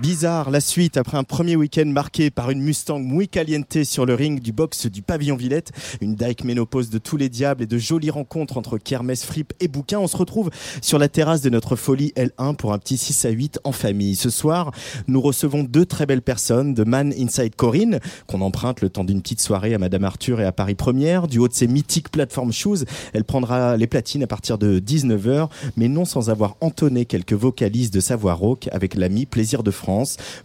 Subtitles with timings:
[0.00, 4.14] Bizarre, la suite après un premier week-end marqué par une Mustang muy caliente sur le
[4.14, 7.78] ring du box du pavillon Villette, une Dyke ménopause de tous les diables et de
[7.78, 9.98] jolies rencontres entre kermesse, fripe et bouquin.
[9.98, 10.50] On se retrouve
[10.82, 14.14] sur la terrasse de notre folie L1 pour un petit 6 à 8 en famille.
[14.14, 14.70] Ce soir,
[15.08, 19.20] nous recevons deux très belles personnes de Man Inside Corinne, qu'on emprunte le temps d'une
[19.20, 21.26] petite soirée à Madame Arthur et à Paris Première.
[21.26, 25.48] Du haut de ses mythiques plateformes shoes, elle prendra les platines à partir de 19h,
[25.76, 29.72] mais non sans avoir entonné quelques vocalises de sa voix rauque avec l'ami Plaisir de
[29.72, 29.87] France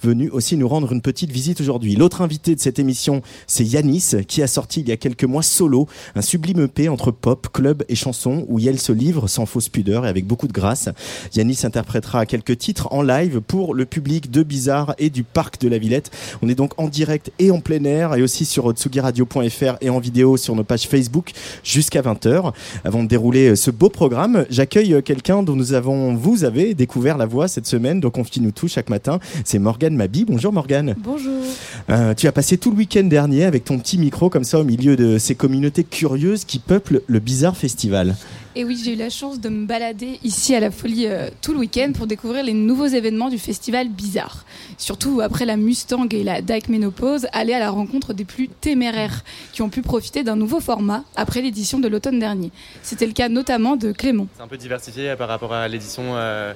[0.01, 1.95] venu aussi nous rendre une petite visite aujourd'hui.
[1.95, 5.43] L'autre invité de cette émission, c'est Yanis, qui a sorti il y a quelques mois
[5.43, 9.69] Solo, un sublime EP entre pop, club et chanson, où Yel se livre sans fausse
[9.69, 10.89] pudeur et avec beaucoup de grâce.
[11.35, 15.67] Yanis interprétera quelques titres en live pour le public de Bizarre et du Parc de
[15.67, 16.11] la Villette.
[16.41, 19.99] On est donc en direct et en plein air et aussi sur tsugiradio.fr et en
[19.99, 21.31] vidéo sur nos pages Facebook
[21.63, 22.53] jusqu'à 20h.
[22.83, 27.25] Avant de dérouler ce beau programme, j'accueille quelqu'un dont nous avons, vous avez découvert la
[27.25, 29.19] voix cette semaine, donc on nous tout chaque matin.
[29.43, 30.25] C'est Morgane Mabi.
[30.25, 30.95] Bonjour Morgane.
[30.99, 31.41] Bonjour.
[31.89, 34.63] Euh, tu as passé tout le week-end dernier avec ton petit micro comme ça au
[34.63, 38.15] milieu de ces communautés curieuses qui peuplent le Bizarre Festival.
[38.55, 41.53] Et oui, j'ai eu la chance de me balader ici à la Folie euh, tout
[41.53, 44.45] le week-end pour découvrir les nouveaux événements du festival Bizarre.
[44.77, 49.23] Surtout après la Mustang et la Dyke Ménopause, aller à la rencontre des plus téméraires
[49.53, 52.51] qui ont pu profiter d'un nouveau format après l'édition de l'automne dernier.
[52.83, 54.27] C'était le cas notamment de Clément.
[54.37, 56.53] C'est un peu diversifié euh, par rapport à l'édition euh,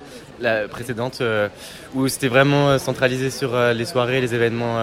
[0.70, 1.24] précédente
[1.96, 4.78] où c'était vraiment centralisé sur les soirées, les événements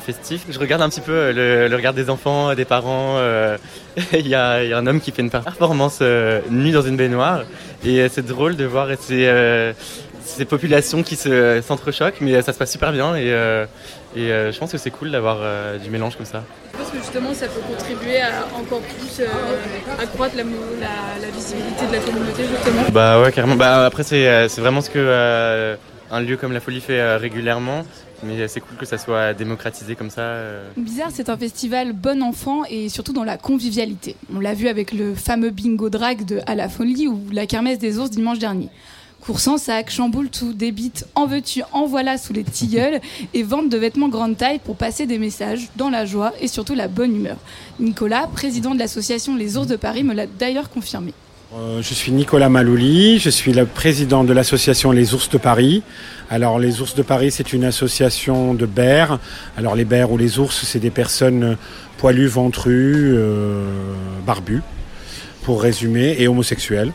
[0.00, 0.46] festifs.
[0.48, 3.18] Je regarde un petit peu le, regard des enfants, des parents.
[4.12, 7.42] il y a un homme qui fait une performance euh, nue dans une baignoire
[7.84, 9.72] et euh, c'est drôle de voir ces, euh,
[10.24, 13.28] ces populations qui se s'entrechoquent, mais ça se passe super bien et,
[14.16, 15.38] et je pense que c'est cool d'avoir
[15.78, 16.42] du mélange comme ça.
[16.72, 19.22] Je pense que justement ça peut contribuer à encore plus
[20.00, 22.82] accroître la, la, la, visibilité de la communauté justement.
[22.92, 23.56] Bah ouais carrément.
[23.56, 25.76] Bah après c'est c'est vraiment ce que
[26.10, 27.84] un lieu comme la Folie fait régulièrement.
[28.26, 30.20] Mais c'est cool que ça soit démocratisé comme ça.
[30.22, 30.68] euh.
[30.76, 34.16] Bizarre, c'est un festival bon enfant et surtout dans la convivialité.
[34.34, 37.78] On l'a vu avec le fameux bingo drag de À la Folie ou la kermesse
[37.78, 38.68] des ours dimanche dernier.
[39.20, 43.00] Course en sac, chamboule tout, débite, en veux-tu, en voilà sous les tilleuls
[43.32, 46.74] et vente de vêtements grande taille pour passer des messages dans la joie et surtout
[46.74, 47.38] la bonne humeur.
[47.80, 51.14] Nicolas, président de l'association Les Ours de Paris, me l'a d'ailleurs confirmé.
[51.56, 55.82] Euh, Je suis Nicolas Malouli, je suis le président de l'association Les Ours de Paris.
[56.34, 59.20] Alors les Ours de Paris, c'est une association de bères.
[59.56, 61.56] Alors les bères ou les ours, c'est des personnes
[61.96, 63.64] poilues, ventrues, euh,
[64.26, 64.62] barbues,
[65.44, 66.90] pour résumer, et homosexuels.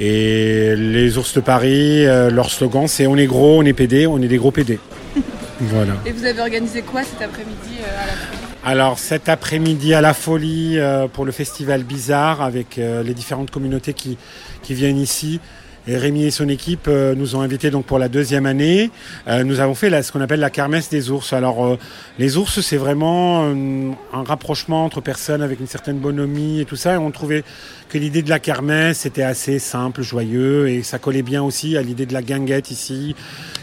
[0.00, 4.06] Et les Ours de Paris, euh, leur slogan, c'est on est gros, on est pédé,
[4.06, 4.80] on est des gros pédés.
[5.60, 5.92] voilà.
[6.06, 8.38] Et vous avez organisé quoi cet après-midi euh, à la Folie?
[8.64, 13.92] Alors cet après-midi à la folie euh, pour le festival Bizarre avec les différentes communautés
[13.92, 14.16] qui,
[14.62, 15.38] qui viennent ici.
[15.86, 18.90] Rémi et son équipe euh, nous ont invités donc pour la deuxième année.
[19.28, 21.32] Euh, nous avons fait la- ce qu'on appelle la kermesse des ours.
[21.32, 21.78] Alors euh,
[22.18, 26.94] les ours c'est vraiment un rapprochement entre personnes avec une certaine bonhomie et tout ça.
[26.94, 27.44] Et on trouvait
[27.90, 31.82] que l'idée de la kermesse était assez simple, joyeux et ça collait bien aussi à
[31.82, 33.14] l'idée de la guinguette ici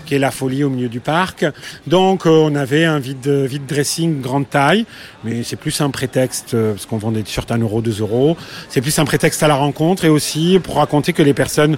[0.06, 1.46] qui est la folie au milieu du parc.
[1.88, 4.86] Donc on avait un vide, vide dressing grande taille,
[5.24, 8.36] mais c'est plus un prétexte, parce qu'on vend des t-shirts 1 euro, 2 euros,
[8.70, 11.78] c'est plus un prétexte à la rencontre et aussi pour raconter que les personnes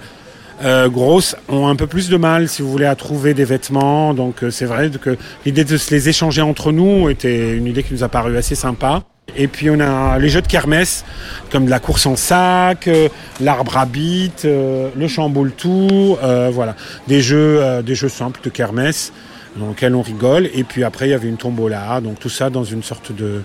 [0.64, 4.14] euh, grosses ont un peu plus de mal, si vous voulez, à trouver des vêtements.
[4.14, 7.84] Donc euh, c'est vrai que l'idée de se les échanger entre nous était une idée
[7.84, 9.04] qui nous a paru assez sympa.
[9.36, 11.06] Et puis on a les jeux de kermesse,
[11.50, 16.52] comme de la course en sac, euh, l'arbre à bite, euh, le chamboule tout, euh,
[16.54, 16.76] voilà,
[17.08, 19.12] des jeux, euh, des jeux simples de kermesse
[19.56, 20.50] dans lesquels on rigole.
[20.54, 23.42] Et puis après il y avait une tombola, donc tout ça dans une sorte de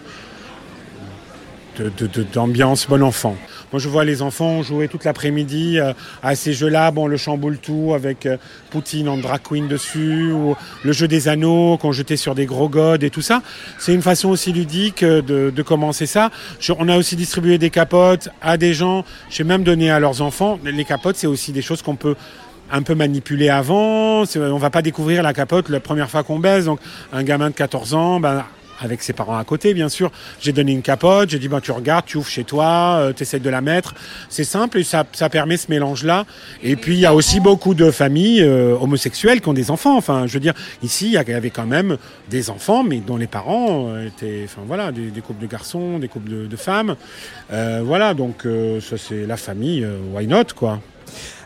[2.33, 3.37] d'ambiance bon enfant.
[3.73, 5.93] Moi, je vois les enfants jouer toute l'après-midi euh,
[6.23, 6.91] à ces jeux-là.
[6.91, 8.37] Bon, le chamboule tout avec euh,
[8.71, 12.69] Poutine en drag queen dessus, ou le jeu des anneaux qu'on jetait sur des gros
[12.69, 13.43] godes et tout ça.
[13.79, 16.31] C'est une façon aussi ludique euh, de, commencer ça.
[16.79, 19.05] On a aussi distribué des capotes à des gens.
[19.29, 20.59] J'ai même donné à leurs enfants.
[20.65, 22.15] Les capotes, c'est aussi des choses qu'on peut
[22.71, 24.25] un peu manipuler avant.
[24.37, 26.67] On va pas découvrir la capote la première fois qu'on baise.
[26.67, 26.81] Donc,
[27.13, 28.45] un gamin de 14 ans, ben,
[28.81, 30.11] avec ses parents à côté, bien sûr.
[30.41, 33.41] J'ai donné une capote, j'ai dit, ben, tu regardes, tu ouvres chez toi, tu essaies
[33.41, 33.95] de la mettre.
[34.29, 36.27] C'est simple et ça, ça permet ce mélange-là.
[36.63, 39.97] Et puis, il y a aussi beaucoup de familles homosexuelles qui ont des enfants.
[39.97, 41.97] Enfin, je veux dire, ici, il y avait quand même
[42.31, 46.31] des enfants, mais dont les parents étaient, enfin voilà, des, couples de garçons, des couples
[46.31, 46.97] de, de femmes.
[47.51, 48.47] voilà, donc
[48.81, 50.81] ça c'est la famille, why not, quoi.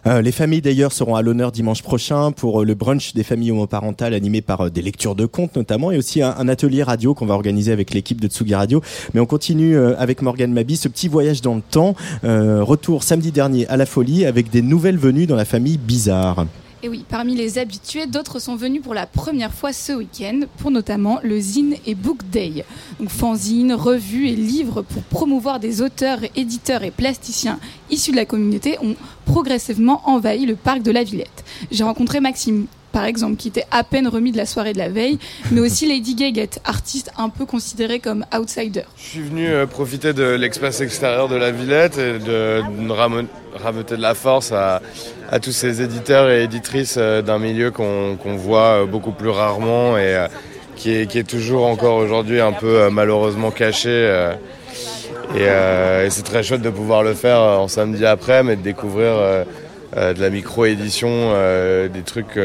[0.07, 3.53] Euh, les familles d'ailleurs seront à l'honneur dimanche prochain pour euh, le brunch des familles
[3.53, 7.27] homoparentales animé par euh, des lectures de contes notamment et aussi un, atelier radio qu'on
[7.27, 8.83] va organiser avec l'équipe de Tsugi Radio.
[9.15, 11.95] Mais on continue avec Morgane Mabi ce petit voyage dans le temps.
[12.23, 16.47] retour samedi dernier à la folie avec des nouvelles venues dans la famille Bizarre.
[16.85, 20.73] Et oui, parmi les habitués, d'autres sont venus pour la première fois ce week-end, pour
[20.73, 22.65] notamment le Zine et Book Day.
[22.99, 28.25] Donc fanzine, revues et livres pour promouvoir des auteurs, éditeurs et plasticiens issus de la
[28.25, 28.97] communauté ont
[29.27, 31.45] progressivement envahi le parc de la Villette.
[31.71, 34.89] J'ai rencontré Maxime par exemple, qui était à peine remis de la soirée de la
[34.89, 35.19] veille,
[35.51, 38.83] mais aussi Lady Gaga, artiste un peu considéré comme outsider.
[38.97, 44.03] Je suis venu euh, profiter de l'espace extérieur de la Villette et de, de de
[44.03, 44.81] la force à,
[45.41, 50.27] tous ces éditeurs et éditrices euh, d'un milieu qu'on voit euh, beaucoup plus rarement et
[50.77, 54.33] qui est, toujours encore aujourd'hui un peu malheureusement caché.
[55.37, 55.47] Et,
[56.11, 59.13] c'est très chouette de pouvoir le faire en samedi après, mais de découvrir
[59.95, 61.33] de la micro-édition,
[61.89, 62.37] des trucs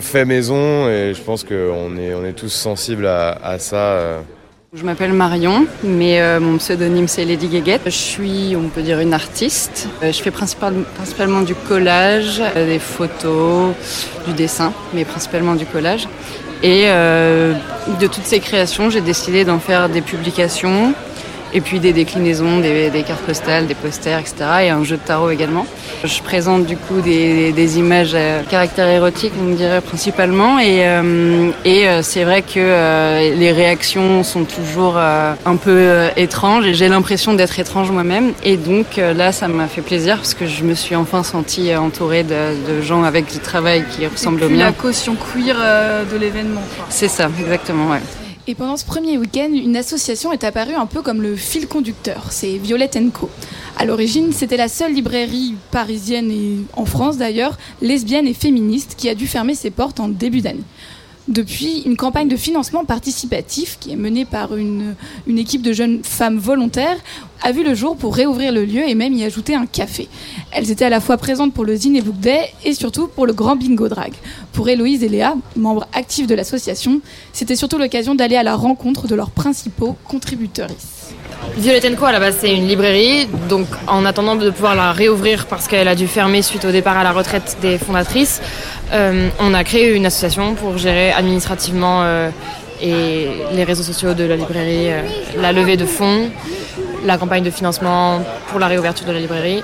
[0.00, 3.76] fait maison et je pense qu'on est, on est tous sensibles à, ça.
[3.76, 4.20] Euh.
[4.72, 7.82] Je m'appelle Marion, mais euh, mon pseudonyme c'est Lady Guéguette.
[7.86, 9.88] Je suis, on peut dire, une artiste.
[10.02, 13.74] je fais principalement du collage, des photos,
[14.26, 16.08] du dessin, mais principalement du collage.
[16.62, 20.94] Et de toutes ces créations, j'ai décidé d'en faire des publications
[21.52, 24.34] et puis des déclinaisons, des, cartes postales, des posters, etc.
[24.62, 25.66] et un jeu de tarot également.
[26.04, 31.86] Je présente du coup des, images à caractère érotique, on dirait principalement, et, euh, et
[31.86, 37.34] euh, c'est vrai que euh, les réactions sont toujours un peu étranges, et j'ai l'impression
[37.34, 40.96] d'être étrange moi-même, et donc là ça m'a fait plaisir parce que je me suis
[40.96, 44.64] enfin sentie entourée de, gens avec du travail qui ressemblent au mien.
[44.64, 45.56] la caution queer
[46.10, 46.62] de l'événement.
[46.88, 48.00] C'est ça, exactement, ouais.
[48.50, 52.32] Et pendant ce premier week-end, une association est apparue un peu comme le fil conducteur.
[52.32, 53.30] C'est Violette Co.
[53.78, 59.08] À l'origine, c'était la seule librairie parisienne et en France d'ailleurs, lesbienne et féministe, qui
[59.08, 60.64] a dû fermer ses portes en début d'année.
[61.30, 64.96] Depuis, une campagne de financement participatif qui est menée par une,
[65.28, 66.96] équipe de jeunes femmes volontaires
[67.42, 70.08] a vu le jour pour réouvrir le lieu et même y ajouter un café.
[70.50, 73.32] Elles étaient à la fois présentes pour le Zine Book Day et surtout pour le
[73.32, 74.12] grand bingo drag.
[74.52, 77.00] Pour Héloïse et Léa, membres actifs de l'association,
[77.32, 80.68] c'était surtout l'occasion d'aller à la rencontre de leurs principaux contributeurs.
[81.56, 85.46] Violette Co à la base c'est une librairie, donc en attendant de pouvoir la réouvrir
[85.46, 88.40] parce qu'elle a dû fermer suite au départ à la retraite des fondatrices,
[88.92, 92.30] euh, on a créé une association pour gérer administrativement euh,
[92.80, 95.02] et les réseaux sociaux de la librairie, euh,
[95.36, 96.30] la levée de fonds,
[97.04, 99.62] la campagne de financement pour la réouverture de la librairie.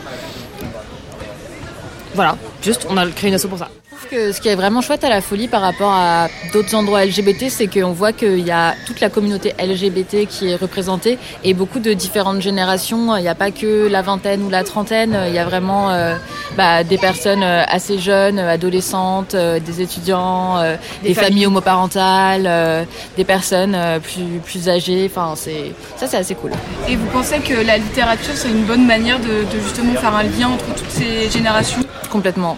[2.14, 3.68] Voilà, juste on a créé une asso pour ça
[4.04, 7.48] que ce qui est vraiment chouette à la folie par rapport à d'autres endroits LGBT,
[7.48, 11.78] c'est qu'on voit qu'il y a toute la communauté LGBT qui est représentée et beaucoup
[11.78, 13.16] de différentes générations.
[13.16, 16.16] Il n'y a pas que la vingtaine ou la trentaine, il y a vraiment euh,
[16.56, 20.62] bah, des personnes euh, assez jeunes, adolescentes, euh, des étudiants,
[21.02, 25.10] des, familles, homoparentales, des personnes plus, plus âgées.
[25.10, 26.52] Enfin, c'est, ça, c'est assez cool.
[26.88, 30.22] Et vous pensez que la littérature, c'est une bonne manière de, de justement faire un
[30.22, 31.80] lien entre toutes ces générations?
[32.10, 32.56] Complètement.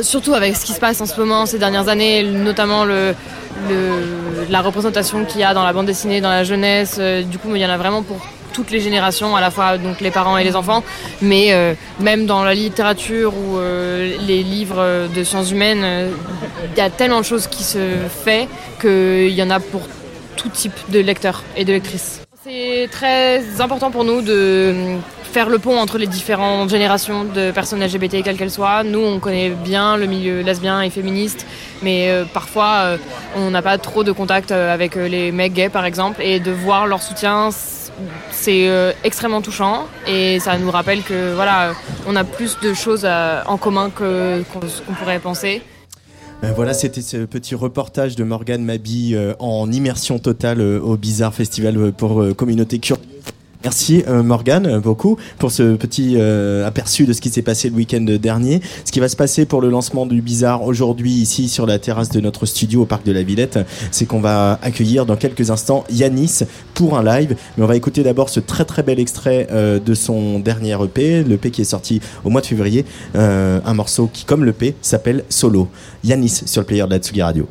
[0.00, 5.24] Surtout avec ce qui se passe en ce moment, ces dernières années, notamment la représentation
[5.24, 6.96] qu'il y a dans la bande dessinée, dans la jeunesse.
[6.98, 8.18] Euh, du coup, il y en a vraiment pour
[8.52, 10.82] toutes les générations, à la fois donc les parents et les enfants,
[11.20, 16.10] mais euh, même dans la littérature ou euh, les livres de sciences humaines,
[16.72, 18.48] il y a tellement de choses qui se font
[18.80, 19.82] qu'il y en a pour
[20.36, 22.25] tout type de lecteurs et de lectrices.
[22.86, 27.84] C'est très important pour nous de faire le pont entre les différentes générations de personnes
[27.84, 28.84] LGBT, quelles qu'elles soient.
[28.84, 31.46] Nous, on connaît bien le milieu lesbien et féministe,
[31.82, 32.96] mais euh, parfois, euh,
[33.34, 36.52] on n'a pas trop de contact euh, avec les mecs gays, par exemple, et de
[36.52, 37.48] voir leur soutien,
[38.30, 38.70] c'est
[39.02, 41.72] extrêmement touchant, et ça nous rappelle que voilà,
[42.06, 45.60] on a plus de choses en commun que qu'on pourrait penser.
[46.54, 52.24] Voilà, c'était ce petit reportage de Morgane Mabi en immersion totale au Bizarre Festival pour
[52.36, 53.15] Communauté Curieuse.
[53.66, 57.68] Merci euh, Morgane euh, beaucoup pour ce petit euh, aperçu de ce qui s'est passé
[57.68, 58.60] le week-end dernier.
[58.84, 62.10] Ce qui va se passer pour le lancement du Bizarre aujourd'hui ici sur la terrasse
[62.10, 63.58] de notre studio au parc de la Villette,
[63.90, 66.42] c'est qu'on va accueillir dans quelques instants Yanis
[66.74, 67.34] pour un live.
[67.58, 71.50] Mais on va écouter d'abord ce très très bel extrait de son dernier EP, l'EP
[71.50, 75.66] qui est sorti au mois de février, un morceau qui comme l'EP s'appelle Solo.
[76.04, 77.48] Yanis sur le player de la Tsugi Radio.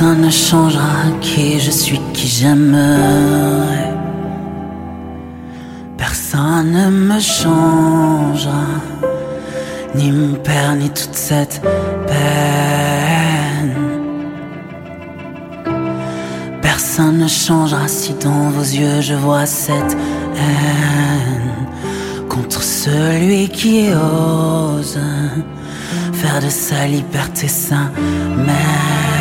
[0.00, 3.92] Personne ne changera qui je suis, qui j'aimerais.
[5.98, 8.64] Personne ne me changera,
[9.94, 11.60] ni mon père, ni toute cette
[12.06, 13.76] peine.
[16.62, 19.98] Personne ne changera si dans vos yeux je vois cette
[20.34, 21.66] haine
[22.26, 24.98] contre celui qui ose
[26.14, 27.90] faire de sa liberté sa
[28.46, 29.19] mère.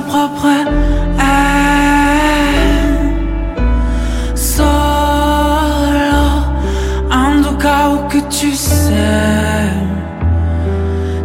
[0.00, 0.48] Propre.
[4.34, 4.66] Solo,
[7.10, 9.70] en tout cas où que tu sais.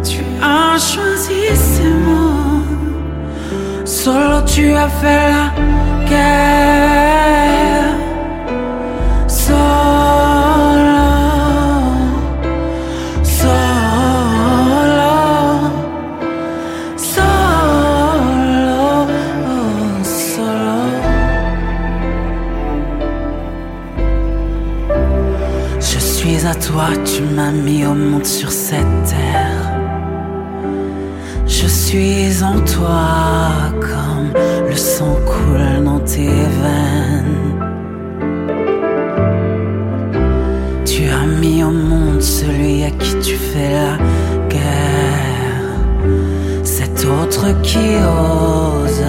[0.02, 2.64] Tu as choisi ces mots.
[3.84, 5.51] Solo tu as fait la
[43.58, 43.98] la
[44.48, 45.72] guerre.
[46.64, 49.04] Cet autre qui ose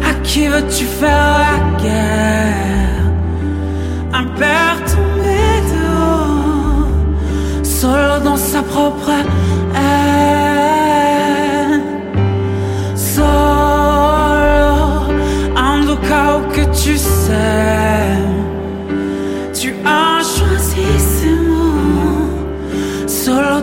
[0.10, 3.06] à qui veux-tu faire la guerre?
[4.14, 5.42] Un père tombé
[5.74, 6.88] dehors,
[7.64, 9.12] solo dans sa propre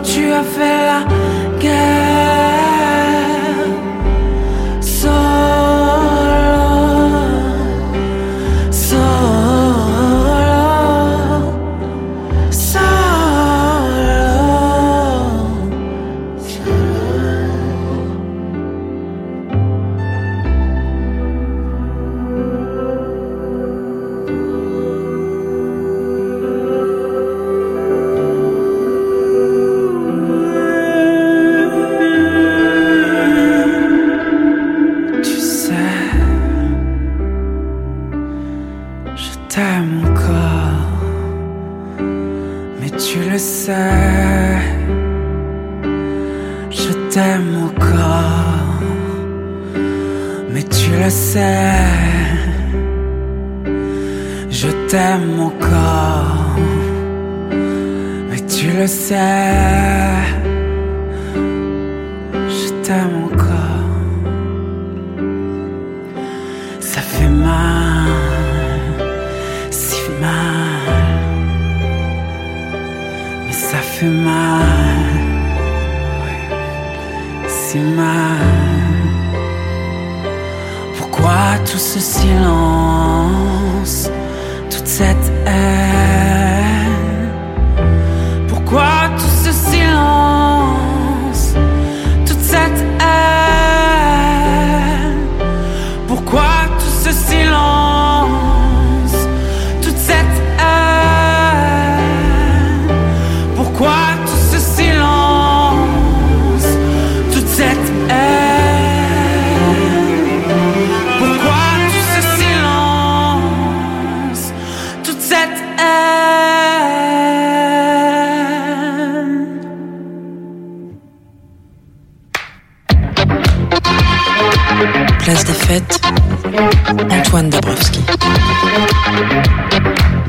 [0.05, 1.03] tu as fait la
[1.59, 2.14] guerre.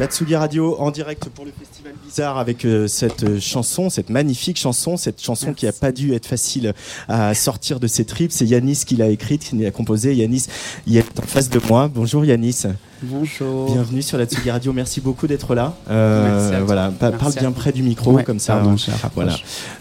[0.06, 4.08] La Tsugi Radio en direct pour le Festival Bizarre avec euh, cette euh, chanson, cette
[4.08, 6.74] magnifique chanson, cette chanson qui a pas dû être facile
[7.08, 8.30] à sortir de ses tripes.
[8.30, 10.14] C'est Yanis qui l'a écrite, qui l'a composée.
[10.14, 10.46] Yanis,
[10.86, 11.90] il est en face de moi.
[11.92, 12.66] Bonjour Yanis.
[13.02, 13.70] Bonjour.
[13.70, 14.72] Bienvenue sur la Tsugi Radio.
[14.72, 15.74] Merci beaucoup d'être là.
[15.90, 18.54] Euh, Merci voilà, pa- Merci parle bien près du micro Ouais, comme ça.
[18.54, 19.12] pardon, je la rapproche.
[19.14, 19.36] voilà.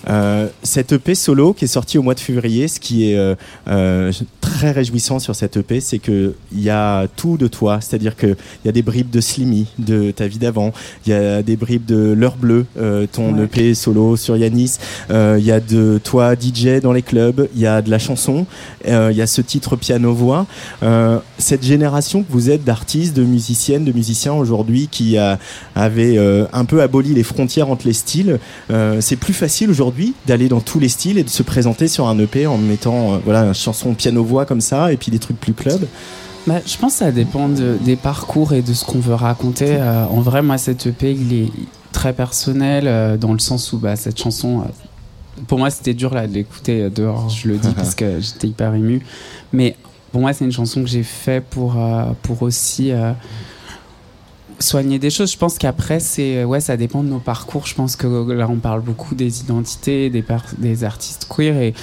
[0.09, 3.35] Euh, cette EP solo qui est sortie au mois de février, ce qui est euh,
[3.69, 7.79] euh, très réjouissant sur cette EP, c'est que il y a tout de toi.
[7.79, 10.73] C'est-à-dire que il y a des bribes de Slimmy, de ta vie d'avant.
[11.05, 13.45] Il y a des bribes de L'heure bleue, euh, ton Ouais.
[13.45, 14.77] EP solo sur Yanis.
[15.09, 17.47] Euh, Il y a de toi DJ dans les clubs.
[17.55, 18.45] Il y a de la chanson.
[18.89, 20.45] Euh, Il y a ce titre piano voix.
[20.83, 25.39] Euh, cette génération que vous êtes d'artistes, de musiciennes, de musiciens aujourd'hui qui a,
[25.73, 30.13] avaient euh, un peu aboli les frontières entre les styles, euh, c'est plus facile aujourd'hui
[30.27, 33.17] d'aller dans tous les styles et de se présenter sur un EP en mettant euh,
[33.25, 35.87] voilà une chanson piano voix comme ça et puis des trucs plus club.
[36.45, 39.77] Bah, je pense que ça dépend de- des parcours et de ce qu'on veut raconter.
[39.81, 41.49] En vrai, moi, cet EP, il est
[41.91, 44.63] très personnel dans le sens où bah, cette chanson,
[45.47, 48.75] pour moi, c'était dur là, de l'écouter dehors, je le dis, parce que j'étais hyper
[48.75, 49.01] ému.
[49.53, 49.75] Mais
[50.15, 53.11] pour moi, c'est une chanson que j'ai fait pour, euh, pour aussi euh,
[54.59, 55.29] soigner des choses.
[55.29, 57.67] Je pense qu'après, c'est ouais, ça dépend de nos parcours.
[57.67, 60.23] Je pense que là, on parle beaucoup des identités, des,
[60.57, 61.73] des artistes queer et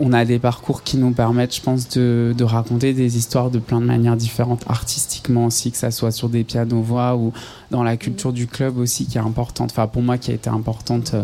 [0.00, 3.60] on a des parcours qui nous permettent, je pense, de, de raconter des histoires de
[3.60, 7.32] plein de manières différentes, artistiquement aussi, que ça soit sur des pianos voix ou
[7.70, 9.70] dans la culture du club aussi, qui est importante.
[9.70, 11.14] Enfin, pour moi, qui a été importante.
[11.14, 11.22] euh,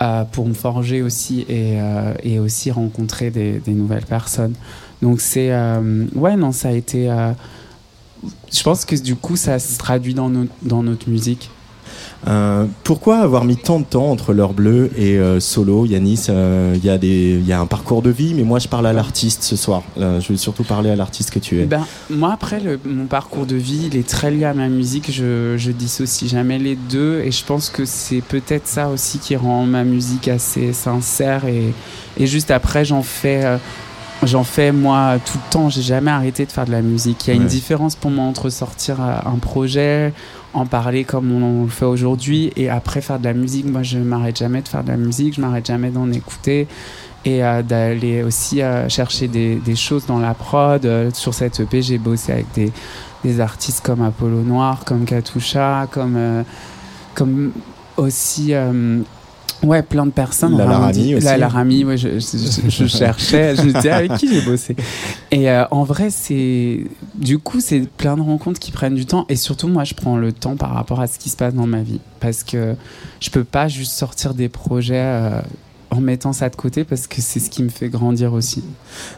[0.00, 4.54] euh, pour me forger aussi et, euh, et aussi rencontrer des, des nouvelles personnes.
[5.02, 7.32] Donc c'est euh, ouais non ça a été euh,
[8.52, 11.50] je pense que du coup ça se traduit dans notre dans notre musique.
[12.26, 16.26] Euh, pourquoi avoir mis tant de temps entre l'heure bleue et euh, solo, Yanis?
[16.28, 18.68] Euh, Il y a des, il y a un parcours de vie, mais moi je
[18.68, 19.82] parle à l'artiste ce soir.
[19.98, 21.64] Euh, je veux surtout parler à l'artiste que tu es.
[21.66, 25.10] Ben, moi, après, le- mon parcours de vie, il est très lié à ma musique.
[25.12, 27.20] Je, je dissocie jamais les deux.
[27.24, 31.44] Et je pense que c'est peut-être ça aussi qui rend ma musique assez sincère.
[31.46, 31.72] Et,
[32.18, 33.44] et juste après, j'en fais.
[33.44, 33.56] euh,
[34.24, 37.28] J'en fais moi tout le temps, j'ai jamais arrêté de faire de la musique.
[37.28, 40.12] Il y a une différence pour moi entre sortir euh, un projet,
[40.54, 43.66] en parler comme on le fait aujourd'hui, et après faire de la musique.
[43.66, 46.66] Moi, je m'arrête jamais de faire de la musique, je m'arrête jamais d'en écouter
[47.24, 50.84] et euh, d'aller aussi euh, chercher des, choses dans la prod.
[50.84, 56.44] Euh, sur cette EP, j'ai bossé avec des, artistes comme Apollo Noir, comme Katusha, comme,
[57.14, 57.52] comme
[57.96, 58.54] aussi.
[59.62, 60.56] Ouais, plein de personnes.
[60.56, 61.24] La Laramie aussi.
[61.24, 64.76] La Laramie, ouais, je, je- je cherchais, je me disais avec qui j'ai bossé?
[65.32, 66.84] Et euh, en vrai, c'est.
[67.16, 69.26] Du coup, c'est plein de rencontres qui prennent du temps.
[69.28, 71.66] Et surtout, moi, je prends le temps par rapport à ce qui se passe dans
[71.66, 72.00] ma vie.
[72.20, 72.76] Parce que
[73.20, 75.40] je peux pas juste sortir des projets euh,
[75.90, 78.62] en mettant ça de côté parce que c'est ce qui me fait grandir aussi.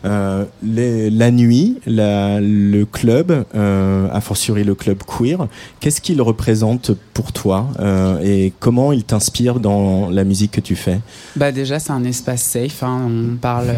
[0.05, 5.49] Euh, les- la nuit, la- le club, euh, a fortiori le club queer,
[5.81, 10.77] qu'est-ce qu'il représente pour toi euh, et comment il t'inspire dans la musique que tu
[10.77, 11.01] fais?
[11.37, 12.83] Bah déjà c'est un espace safe.
[12.83, 13.09] hein.
[13.09, 13.71] On parle,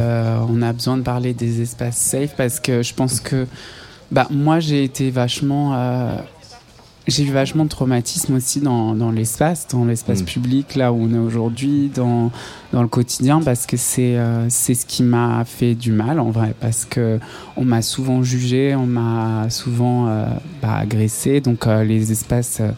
[0.51, 3.47] on a besoin de parler des espaces safe parce que je pense que
[4.11, 5.73] bah moi j'ai été vachement,
[7.09, 10.27] j'ai eu vachement de traumatisme aussi dans, dans l'espace, dans l'espace Mm.
[10.27, 12.31] public là où on est aujourd'hui, dans
[12.73, 16.31] dans le quotidien parce que c'est euh, c'est ce qui m'a fait du mal en
[16.31, 17.19] vrai parce que
[17.57, 20.27] on m'a souvent jugé, on m'a souvent euh,
[20.63, 21.41] bah, agressé.
[21.41, 22.71] Donc euh, les espaces euh,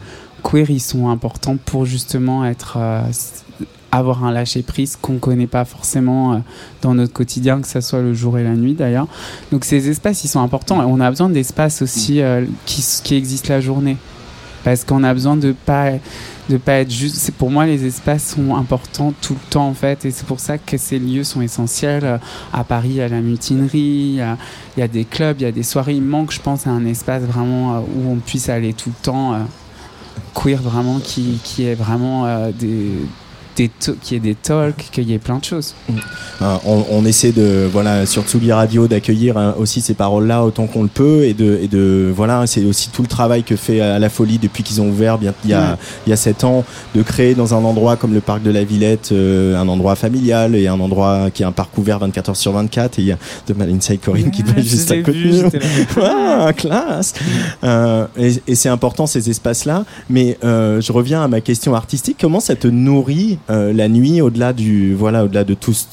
[0.43, 3.01] queer ils sont importants pour justement être euh,
[3.91, 6.37] avoir un lâcher prise qu'on connaît pas forcément euh,
[6.81, 9.07] dans notre quotidien, que ce soit le jour et la nuit d'ailleurs.
[9.51, 13.15] Donc ces espaces ils sont importants et on a besoin d'espaces aussi euh, qui, qui
[13.15, 13.97] existent la journée
[14.65, 15.91] parce qu'on a besoin de pas
[16.49, 20.03] de pas être juste pour moi les espaces sont importants tout le temps en fait
[20.05, 22.17] et c'est pour ça que ces lieux sont essentiels Euh,
[22.51, 24.37] à Paris il y a la mutinerie il y a,
[24.75, 25.93] il y a des clubs il y a des soirées.
[25.93, 29.33] Il manque je pense un espace vraiment euh, où on puisse aller tout le temps
[29.33, 29.39] euh,
[30.33, 32.91] queer vraiment qui, qui est vraiment euh, des
[33.55, 33.69] des
[34.01, 35.75] qu'il y ait des talks, qu'il y ait plein de choses.
[36.41, 40.67] Euh, on, on essaie de voilà sur Tsugi Radio d'accueillir hein, aussi ces paroles-là autant
[40.67, 43.79] qu'on le peut et de et de voilà c'est aussi tout le travail que fait
[43.79, 46.43] à la folie depuis qu'ils ont ouvert bien il y a il y a sept
[46.43, 46.63] ans
[46.93, 50.55] de créer dans un endroit comme le parc de la Villette euh, un endroit familial
[50.55, 53.11] et un endroit qui est un parc ouvert 24 heures sur 24 et il y
[53.11, 55.49] a de Inside Corinne qui passe juste à côté là.
[56.01, 57.13] Ah, classe.
[57.63, 59.85] Euh, et, et c'est important ces espaces-là.
[60.09, 62.17] Mais euh, je reviens à ma question artistique.
[62.19, 65.85] Comment ça te nourrit euh, la nuit au-delà du voilà au-delà de tout, ce-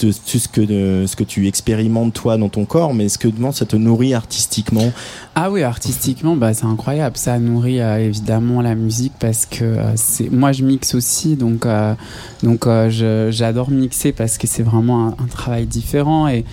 [0.48, 3.66] que de, ce que tu expérimentes toi dans ton corps mais est-ce que comment ça
[3.66, 4.90] te nourrit artistiquement?
[5.34, 7.16] Ah oui, artistiquement, bah, c'est incroyable.
[7.16, 11.66] Ça nourrit euh, évidemment la musique parce que euh, c'est moi je mixe aussi, donc
[11.66, 11.94] euh,
[12.42, 16.44] donc euh, j'adore mixer parce que c'est vraiment un, travail différent et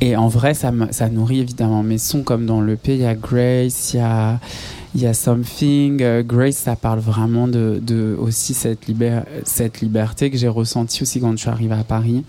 [0.00, 2.94] et en vrai ça ça nourrit évidemment mes sons comme dans le P.
[2.94, 4.38] Il y a Grace, il y a
[4.94, 10.36] il y a Something, euh, Grace, ça parle vraiment de, de aussi cette, liberté que
[10.38, 12.24] j'ai ressentie aussi quand je suis arrivée à Paris,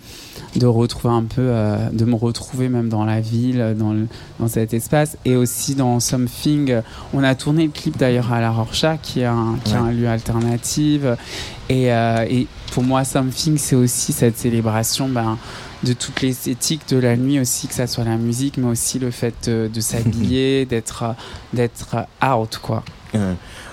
[0.55, 4.07] de retrouver un peu, euh, de me retrouver même dans la ville, dans, le-
[4.39, 6.81] dans cet espace, et aussi dans Something,
[7.13, 9.91] on a tourné le clip d'ailleurs à La Rorschach, qui est un, qui est un
[9.91, 11.01] lieu alternatif,
[11.69, 15.37] et, euh, et pour moi, Something, c'est aussi cette célébration, ben,
[15.83, 19.11] de toute l'esthétique de la nuit aussi, que ça soit la musique, mais aussi le
[19.11, 21.13] fait euh, de s'habiller, d'être euh,
[21.53, 22.83] d'être euh, out, quoi.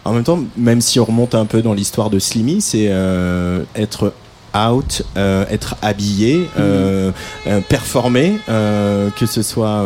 [0.04, 3.64] En même temps, même si on remonte un peu dans l'histoire de Slimmy, c'est euh,
[3.74, 4.14] être
[4.56, 7.12] out, euh, être habillé, euh,
[7.46, 9.84] euh, performer, que ce soit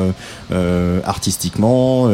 [1.04, 2.08] artistiquement,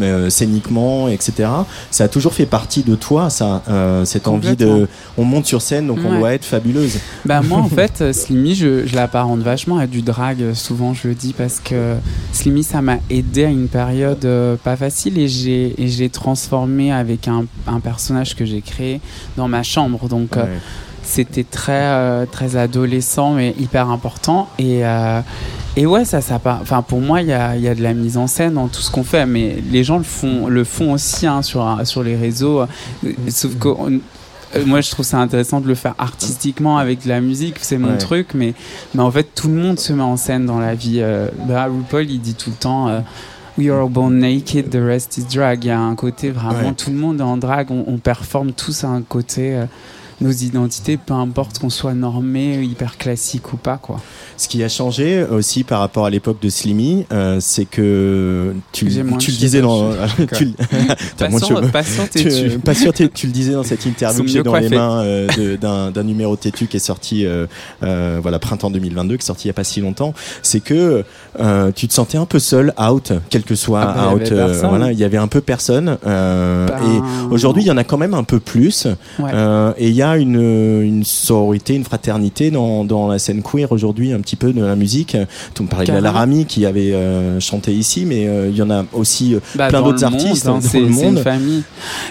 [0.00, 1.48] euh, scéniquement, etc.
[1.90, 4.88] Ça a toujours fait partie de toi, ça, euh, cette envie de.
[5.18, 6.98] On monte sur scène, donc on doit être fabuleuse.
[7.24, 11.08] Bah moi en fait euh, Slimmy je, je l'apparente vachement à du drag souvent je
[11.08, 11.96] le dis parce que
[12.32, 14.26] Slimmy ça m'a aidé à une période
[14.64, 19.00] pas facile et j'ai transformé avec un, un personnage que j'ai créé
[19.36, 20.48] dans ma chambre donc Ouais.
[21.02, 25.20] c'était très euh, très adolescent mais hyper important et euh,
[25.76, 27.82] et ouais ça ça part- enfin pour moi il y a, il y a de
[27.82, 30.64] la mise en scène dans tout ce qu'on fait mais les gens le font le
[30.64, 32.66] font aussi hein, sur sur les réseaux euh,
[33.28, 34.00] sauf que on-
[34.54, 37.78] euh, moi je trouve ça intéressant de le faire artistiquement avec de la musique c'est
[37.78, 37.98] mon Ouais.
[37.98, 38.52] truc mais
[38.94, 41.64] mais en fait tout le monde se met en scène dans la vie euh, bah,
[41.64, 43.00] RuPaul il dit tout le temps euh,
[43.58, 45.62] We are born naked, the rest is drag.
[45.64, 46.74] Il y a un côté vraiment, Ouais.
[46.74, 49.66] tout le monde est en drag, on, on performe tous à un côté, euh,
[50.22, 54.00] nos identités, peu importe qu'on soit normé, hyper classique ou pas, quoi.
[54.36, 58.86] Ce qui a changé aussi par rapport à l'époque de Slimmy, euh, c'est que tu,
[58.86, 58.90] le
[59.36, 59.92] disais dans.
[60.36, 60.52] tu
[61.16, 61.28] t'es
[63.14, 66.66] Tu- le disais dans cette interview que j'ai dans les mains euh, d'un numéro têtu
[66.66, 67.46] qui est sorti euh,
[67.82, 71.04] euh, voilà printemps 2022 qui est sorti il y a pas si longtemps c'est que
[71.40, 74.24] euh, tu te sentais un peu seul out quel que soit Ah bah, il y
[74.24, 77.70] out euh, voilà il y avait un peu personne euh, Ben, et aujourd'hui il y
[77.70, 78.86] en a quand même un peu plus
[79.18, 79.30] Ouais.
[79.34, 83.70] euh, et il y a une, une sororité une fraternité dans, dans la scène queer
[83.72, 85.16] aujourd'hui un petit peu de la musique
[85.54, 86.12] tu me parlais de la Carrément.
[86.14, 89.68] Laramie qui avait euh, chanté ici mais euh, il y en a aussi euh, Bah,
[89.68, 91.62] plein d'autres monde, artistes hein, dans c'est le c'est une monde famille.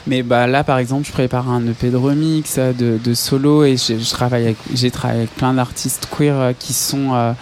[0.07, 3.75] Mais bah là, par exemple, je prépare un EP de remix, de, de solo, et
[3.77, 4.55] j'ai travaillé
[5.03, 7.33] avec plein d'artistes queer qui sont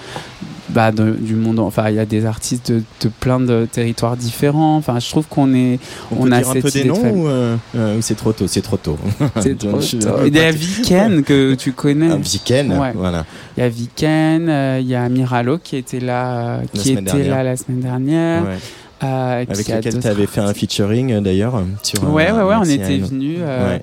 [0.69, 1.59] bah, de- du monde.
[1.59, 4.77] Enfin, il y a des artistes de, de plein de territoires différents.
[4.77, 5.79] Enfin, je trouve qu'on est,
[6.11, 8.01] On, on, peut a dire un cette peu des de noms ou, euh, euh, ou
[8.01, 8.97] c'est trop tôt C'est trop tôt.
[9.39, 10.25] C'est trop tôt.
[10.25, 12.11] Il y a Viken que tu connais.
[12.11, 12.91] Un Viken, Ouais.
[12.95, 13.25] voilà.
[13.57, 17.03] Il y a Viken, euh, il y a Miralo qui était là, La qui semaine
[17.07, 17.35] était dernière.
[17.37, 18.43] là la semaine dernière.
[18.43, 18.57] Ouais.
[19.01, 21.67] Avec lequel tu avais fait un featuring d'ailleurs un-
[22.05, 22.99] Ouais, ouais, ouais, on était.
[23.01, 23.81] Ouais.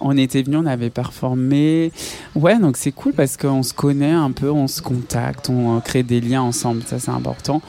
[0.00, 1.90] On était venus, on avait performé.
[2.34, 5.80] Ouais, donc c'est cool parce qu'on se connaît un peu, on se contacte, on euh,
[5.80, 6.82] crée des liens ensemble.
[6.86, 7.62] Ça, c'est important.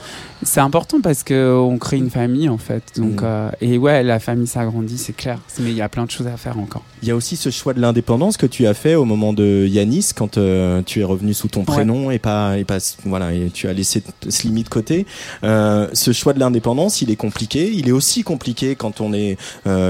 [0.43, 2.83] C'est important parce qu'on crée une famille en fait.
[2.97, 3.23] Donc, Mhm.
[3.23, 5.39] euh, et ouais, la famille s'agrandit, c'est clair.
[5.59, 6.83] Mais il y a plein de choses à faire encore.
[7.01, 9.65] Il y a aussi ce choix de l'indépendance que tu as fait au moment de
[9.67, 13.49] Yanis quand euh, tu es revenu sous ton prénom et pas et pas voilà et
[13.51, 15.05] tu as laissé Slimmy de côté.
[15.43, 17.71] Euh, ce choix de l'indépendance, il est compliqué.
[17.73, 19.37] Il est aussi compliqué quand on est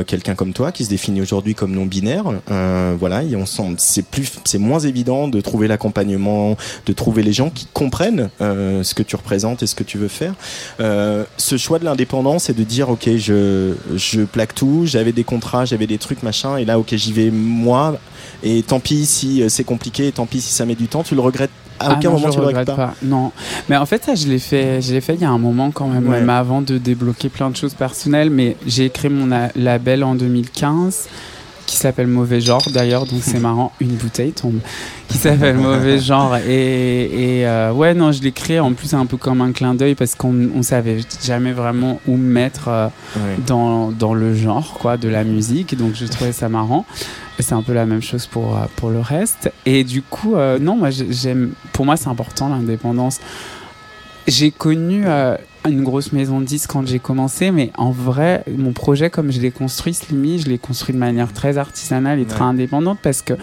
[0.05, 2.26] quelqu'un comme toi qui se définit aujourd'hui comme non binaire.
[2.51, 3.45] Euh, voilà, et on
[3.77, 8.83] c'est plus c'est moins évident de trouver l'accompagnement, de trouver les gens qui comprennent euh,
[8.83, 10.33] ce que tu représentes et ce que tu veux faire.
[10.79, 14.83] Euh, ce choix de l'indépendance, c'est de dire ok, je je plaque tout.
[14.85, 17.97] J'avais des contrats, j'avais des trucs machin, et là ok, j'y vais moi.
[18.43, 21.03] Et tant pis si c'est compliqué, tant pis si ça met du temps.
[21.03, 21.51] Tu le regrettes?
[21.79, 22.95] À aucun Ah non, moment je tu le regrette regrettes pas.
[23.03, 23.31] Non,
[23.69, 25.69] mais en fait ça je l'ai fait, je l'ai fait il y a un moment
[25.69, 26.19] quand même, Ouais.
[26.21, 28.31] même avant de débloquer plein de choses personnelles.
[28.31, 31.07] Mais j'ai créé mon label en 2015
[31.67, 34.57] qui s'appelle Mauvais Genre d'ailleurs, donc c'est marrant, une bouteille tombe,
[35.09, 36.37] qui s'appelle Mauvais Genre.
[36.37, 39.75] Et, et, euh, ouais, non, je l'ai créé en plus un peu comme un clin
[39.75, 42.87] d'œil parce qu'on on savait jamais vraiment où me mettre euh,
[43.45, 46.85] dans, dans le genre quoi, de la musique, donc je trouvais ça marrant.
[47.39, 49.51] C'est un peu la même chose pour, euh, pour le reste.
[49.67, 53.19] Et du coup, euh, non, moi j'ai- j'aime, pour moi c'est important l'indépendance.
[54.27, 55.05] J'ai connu
[55.69, 59.39] une grosse maison de disques quand j'ai commencé, mais en vrai, mon projet, comme je
[59.39, 63.33] l'ai construit, Slimy, je l'ai construit de manière très artisanale et très indépendante parce que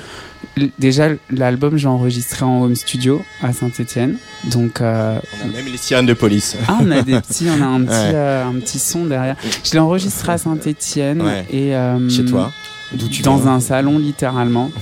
[0.79, 4.17] déjà, l'album, j'ai enregistré en home studio à Saint-Etienne.
[4.45, 6.57] Donc, euh, On a même les sirènes de police.
[6.69, 8.13] ah, on a des petits, on a un petit, Ouais.
[8.15, 9.37] euh, un petit son derrière.
[9.65, 11.45] Je l'ai enregistré à Saint-Etienne Ouais.
[11.51, 12.53] et euh, Chez toi,
[12.93, 13.53] d'où tu dans viens.
[13.55, 14.71] un salon littéralement.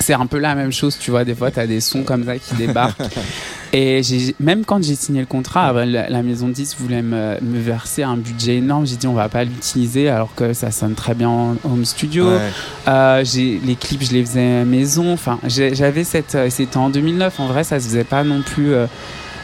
[0.00, 1.24] C'est un peu la même chose, tu vois.
[1.24, 3.00] Des fois, tu as des sons comme ça qui débarquent.
[3.72, 4.00] Et
[4.40, 8.02] même quand j'ai signé le contrat, euh, la, maison de 10 voulait me, me verser
[8.02, 8.86] un budget énorme.
[8.86, 12.30] J'ai dit, on va pas l'utiliser alors que ça sonne très bien en home studio.
[12.30, 12.50] Ouais.
[12.88, 15.12] Euh, les clips, je les faisais maison.
[15.12, 16.34] Enfin, j'avais cette.
[16.34, 17.38] euh, C'était en 2009.
[17.38, 18.72] En vrai, ça se faisait pas non plus.
[18.72, 18.86] euh,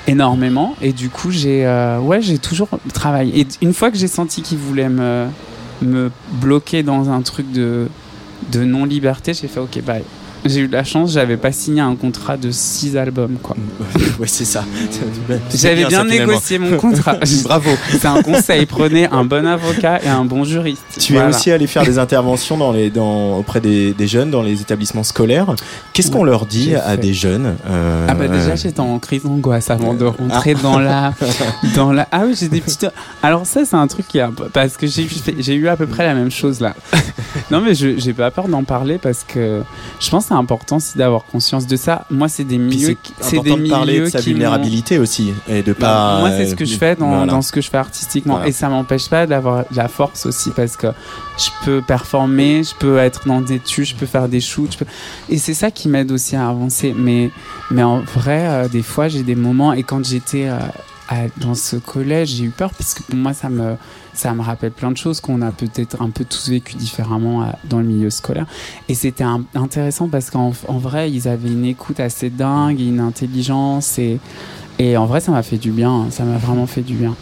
[0.08, 4.06] énormément et du coup j'ai euh, ouais j'ai toujours travaillé et une fois que j'ai
[4.06, 5.26] senti qu'ils voulaient me
[5.82, 7.88] me bloquer dans un truc de,
[8.52, 10.04] de non-liberté, j'ai fait ok, bye.
[10.48, 13.56] J'ai eu de la chance, j'avais pas signé un contrat de 6 albums, quoi.
[14.18, 14.64] ouais, c'est ça.
[15.54, 17.16] J'avais bien, négocié mon contrat.
[17.44, 17.70] Bravo.
[17.90, 18.66] C'est un conseil.
[18.66, 20.82] Prenez un bon avocat et un bon juriste.
[20.98, 21.28] Tu Voilà.
[21.28, 24.60] es aussi allé faire des interventions dans les, dans, auprès des, des jeunes dans les
[24.60, 25.54] établissements scolaires.
[25.92, 26.96] Qu'est-ce qu'on Ouais, leur dit à fait.
[26.98, 30.62] des jeunes euh, Ah bah déjà j'étais en crise d'angoisse avant de rentrer Ah.
[30.62, 31.14] dans la
[31.76, 32.86] dans la ah oui j'ai des petites
[33.22, 35.86] alors ça c'est un truc qui est un peu parce que j'ai eu à peu
[35.86, 36.74] près la même chose là
[37.50, 39.62] non mais je j'ai pas peur d'en parler parce que
[40.00, 43.24] je pense que c'est important aussi d'avoir conscience de ça moi c'est des milieux c'est
[43.24, 46.18] c'est des important de parler de milieux sa qui m'ont- vulnérabilité aussi et de pas.
[46.20, 47.26] moi, c'est ce que je fais dans, Voilà.
[47.32, 48.34] dans ce que je fais artistiquement.
[48.34, 48.48] Voilà.
[48.48, 50.88] Et ça m'empêche pas d'avoir de la force aussi parce que
[51.38, 54.72] je peux performer, je peux être dans des tues, je peux faire des shoots.
[54.72, 54.90] je peux-
[55.28, 56.94] Et c'est ça qui m'aide aussi à avancer.
[56.96, 57.30] Mais,
[57.70, 59.72] mais en vrai, euh, des fois, j'ai des moments.
[59.72, 60.58] Et quand j'étais euh,
[61.08, 63.76] à- dans ce collège, j'ai eu peur parce que pour moi, ça me,
[64.16, 67.46] ça me rappelle plein de choses qu'on a peut-être un peu tous vécu différemment euh,
[67.68, 68.46] dans le milieu scolaire.
[68.88, 69.24] Et c'était
[69.54, 73.98] intéressant parce qu'en en vrai, ils avaient une écoute assez dingue, et une intelligence.
[73.98, 74.18] Et,
[74.78, 76.06] et en vrai, ça m'a fait du bien.
[76.10, 77.14] Ça m'a vraiment fait du bien.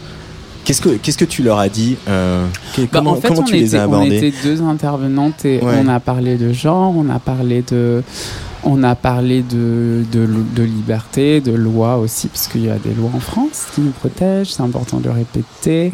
[0.63, 3.43] Qu'est-ce que qu'est-ce que tu leur as dit euh, Bah, Comment, en fait, comment on,
[3.43, 4.17] tu était, les as on abordés?
[4.27, 5.75] était deux intervenantes et Ouais.
[5.79, 8.01] on a parlé de genre, on a parlé de,
[8.65, 13.11] on a parlé de, de, liberté, de loi aussi, parce qu'il y a des lois
[13.13, 15.93] en France qui nous protègent, c'est important de le répéter.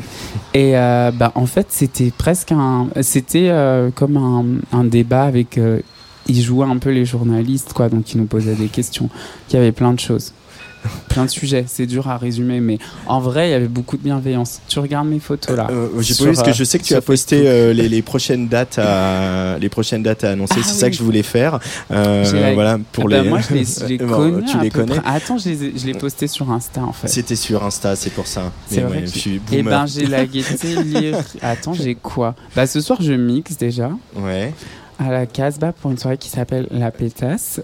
[0.54, 5.58] Et euh, bah, en fait, c'était presque un, c'était euh, comme un, un débat avec,
[5.58, 5.82] euh,
[6.28, 9.10] ils jouaient un peu les journalistes, quoi, donc ils nous posaient des questions.
[9.50, 10.34] Il y avait plein de choses.
[11.10, 14.02] Plein de sujets, c'est dur à résumer, mais en vrai, il y avait beaucoup de
[14.04, 14.62] bienveillance.
[14.68, 15.68] Tu regardes mes photos là.
[15.70, 17.74] Euh, J'ai Sur, pas vu parce que euh, je sais que tu as posté euh,
[17.74, 20.56] les, les prochaines dates à les prochaines dates à annoncer.
[20.58, 21.60] Ah c'est ça que je voulais faire.
[21.92, 23.30] Euh, J'ai voilà pour Ah bah, les.
[23.30, 24.46] moi, je les, je les Bon, connais.
[24.46, 25.00] tu les connais.
[25.00, 25.12] près.
[25.16, 27.08] Attends, je les, je l'ai posté sur Insta en fait.
[27.08, 28.52] C'était sur Insta, c'est pour ça.
[28.70, 31.18] C'est Mais vrai ouais, je j'ai- suis Eh ben, j'ai la gaieté lire.
[31.42, 32.36] Attends, j'ai quoi?
[32.56, 33.92] Bah, ce soir, je mixe déjà.
[34.16, 34.54] Ouais.
[35.00, 37.60] À la Casbah pour une soirée qui s'appelle La Pétasse.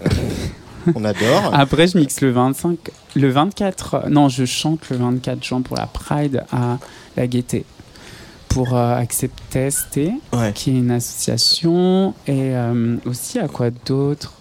[0.94, 1.50] On adore.
[1.54, 2.78] Après, je mixe le 25,
[3.16, 4.08] le 24.
[4.08, 6.78] Non, je chante le 24 juin pour la Pride à
[7.16, 7.64] la Gaieté.
[8.48, 10.00] Pour euh, Accepter ST,
[10.32, 10.52] Ouais.
[10.54, 12.14] qui est une association.
[12.26, 14.32] Et euh, aussi, à quoi d'autre?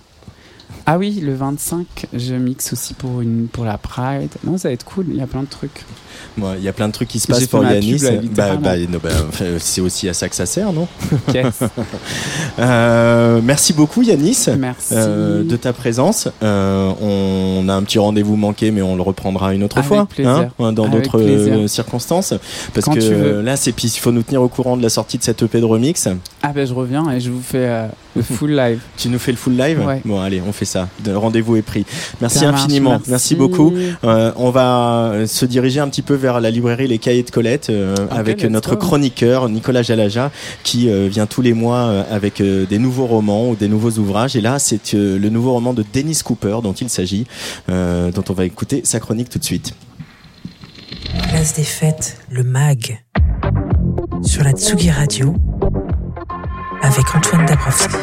[0.90, 4.30] Ah oui, le 25, je mixe aussi pour, une, pour la Pride.
[4.46, 5.84] Non, ça va être cool, il y a plein de trucs.
[6.38, 8.02] Bon, Il y a plein de trucs qui se passent pour Yanis.
[8.32, 10.88] bah, bah, bah, enfin, c'est aussi à ça que ça sert, non
[11.34, 11.60] Yes.
[12.60, 14.94] Euh, Merci beaucoup Yanis Merci.
[14.94, 16.28] euh, de ta présence.
[16.42, 20.06] Euh, on a un petit rendez-vous manqué, mais on le reprendra une autre Avec fois,
[20.08, 20.50] plaisir.
[20.60, 22.34] hein, dans d'autres euh, circonstances.
[22.74, 25.24] Parce Quand que là, c'est il faut nous tenir au courant de la sortie de
[25.24, 26.08] cette EP de remix.
[26.42, 28.80] Ah ben je reviens et je vous fais euh, le full live.
[28.98, 30.02] Tu nous fais le full live Ouais.
[30.06, 30.77] Bon, allez, on fait ça.
[31.06, 31.86] Le rendez-vous est pris.
[32.22, 32.92] Merci Ça marche, infiniment.
[32.92, 33.10] merci.
[33.10, 33.74] Merci beaucoup.
[34.04, 37.32] Euh, on va euh, se diriger un petit peu vers la librairie Les Cahiers de
[37.32, 38.86] Colette euh, avec let's notre go.
[38.86, 40.32] chroniqueur Nicolas Jalaja
[40.64, 43.92] qui euh, vient tous les mois euh, avec euh, des nouveaux romans ou des nouveaux
[44.00, 44.36] ouvrages.
[44.36, 47.26] Et là, c'est euh, le nouveau roman de Dennis Cooper dont il s'agit,
[47.70, 49.74] euh, dont on va écouter sa chronique tout de suite.
[51.30, 53.04] Place des fêtes, le MAG.
[54.24, 55.34] Sur la Tsugi Radio.
[56.82, 57.96] Avec Antoine Dabrowski.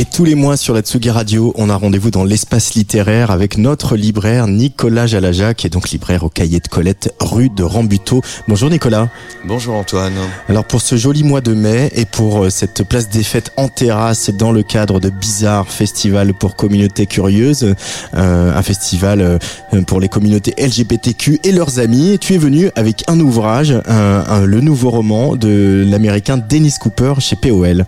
[0.00, 3.58] Et tous les mois sur la Tsugi Radio, on a rendez-vous dans l'espace littéraire avec
[3.58, 8.22] notre libraire Nicolas Jalaja, qui est donc libraire au Cahier de Colette, rue de Rambuteau.
[8.46, 9.08] Bonjour Nicolas.
[9.44, 10.12] Bonjour Antoine.
[10.48, 13.66] Alors pour ce joli mois de mai et pour euh, cette place des fêtes en
[13.66, 17.74] terrasse dans le cadre de Bizarre Festival pour communautés curieuses,
[18.14, 23.02] euh, un festival euh, pour les communautés LGBTQ et leurs amis, tu es venu avec
[23.08, 27.84] un ouvrage, un- un- le nouveau roman de l'américain Dennis Cooper chez POL.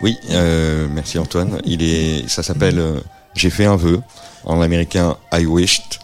[0.00, 1.60] Oui, euh, merci Antoine.
[1.64, 3.00] Il est, ça s'appelle euh,
[3.34, 4.00] J'ai fait un vœu
[4.44, 5.98] en américain I wished.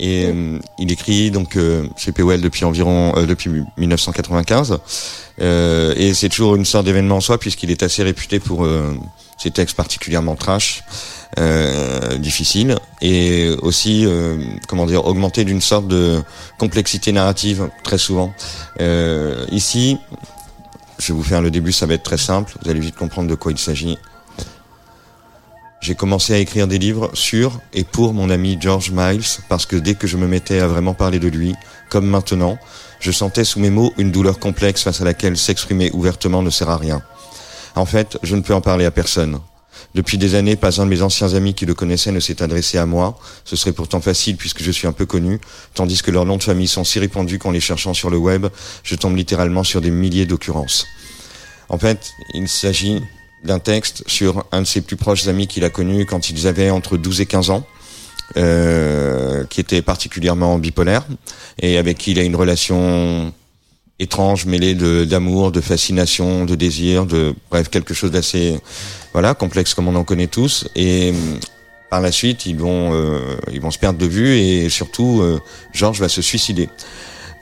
[0.00, 4.78] Et euh, il écrit donc euh, chez POL depuis environ depuis 1995.
[5.42, 8.66] Euh, et c'est toujours une sorte d'événement en soi puisqu'il est assez réputé pour
[9.38, 10.82] ses textes particulièrement trash,
[12.18, 14.06] difficiles et aussi
[14.68, 16.22] comment dire augmenté d'une sorte de
[16.58, 18.34] complexité narrative très souvent.
[19.50, 19.98] Ici,
[21.00, 23.28] je vais vous faire le début, ça va être très simple, vous allez vite comprendre
[23.28, 23.98] de quoi il s'agit.
[25.80, 29.76] J'ai commencé à écrire des livres sur et pour mon ami George Miles, parce que
[29.76, 31.54] dès que je me mettais à vraiment parler de lui,
[31.88, 32.58] comme maintenant,
[33.00, 36.68] Je sentais sous mes mots une douleur complexe face à laquelle s'exprimer ouvertement ne sert
[36.68, 37.02] à rien.
[37.74, 39.40] En fait, je ne peux en parler à personne.
[39.94, 42.78] Depuis des années, pas un de mes anciens amis qui le connaissaient ne s'est adressé
[42.78, 43.18] à moi.
[43.44, 45.40] Ce serait pourtant facile puisque je suis un peu connu,
[45.74, 48.46] tandis que leurs noms de famille sont si répandus qu'en les cherchant sur le web,
[48.84, 50.86] je tombe littéralement sur des milliers d'occurrences.
[51.68, 53.00] En fait, il s'agit
[53.44, 56.70] d'un texte sur un de ses plus proches amis qu'il a connu quand ils avaient
[56.70, 57.66] entre 12 et 15 ans.
[58.36, 61.04] Euh, qui était particulièrement bipolaire
[61.60, 63.34] et avec qui il a une relation
[64.00, 68.58] étrange mêlée de d'amour, de fascination, de désir, de bref quelque chose d'assez
[69.12, 71.12] voilà complexe comme on en connaît tous et
[71.90, 75.38] par la suite ils vont euh, ils vont se perdre de vue et surtout euh,
[75.72, 76.68] Georges va se suicider.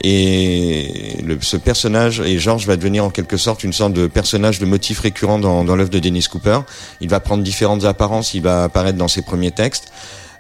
[0.05, 4.61] Et le, ce personnage, et George va devenir en quelque sorte une sorte de personnage
[4.61, 6.61] de motif récurrent dans, dans l'œuvre de Dennis Cooper.
[7.01, 9.91] Il va prendre différentes apparences, il va apparaître dans ses premiers textes.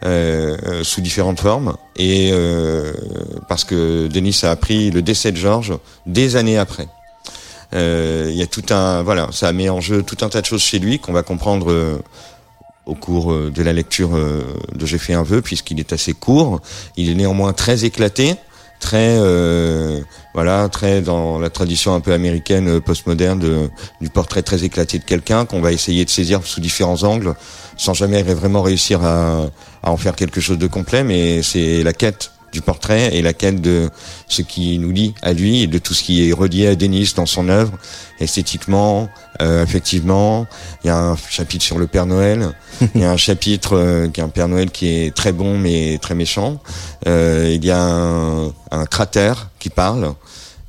[0.04, 2.92] Euh, sous différentes formes et euh,
[3.48, 6.86] parce que Denis a appris le décès de Georges des années après.
[7.74, 10.46] Euh, il y a tout un voilà, ça met en jeu tout un tas de
[10.46, 11.98] choses chez lui qu'on va comprendre euh,
[12.86, 16.60] au cours euh, de la lecture de J'ai fait un vœu puisqu'il est assez court.
[16.96, 18.36] Il est néanmoins très éclaté
[18.78, 20.00] très euh,
[20.34, 24.98] voilà très dans la tradition un peu américaine euh, postmoderne de, du portrait très éclaté
[24.98, 27.34] de quelqu'un qu'on va essayer de saisir sous différents angles
[27.76, 29.50] sans jamais vraiment réussir à
[29.82, 33.60] en faire quelque chose de complet mais c'est la quête du portrait et la quête
[33.60, 33.90] de
[34.28, 37.12] ce qui nous lie à lui et de tout ce qui est relié à Denis
[37.16, 37.72] dans son œuvre,
[38.20, 39.08] esthétiquement,
[39.42, 40.46] euh, effectivement.
[40.84, 42.52] Il y a un chapitre sur le Père Noël,
[42.94, 45.58] il y a un chapitre euh, qui est un Père Noël qui est très bon
[45.58, 46.60] mais très méchant.
[47.06, 50.14] Euh, il y a un, un, cratère qui parle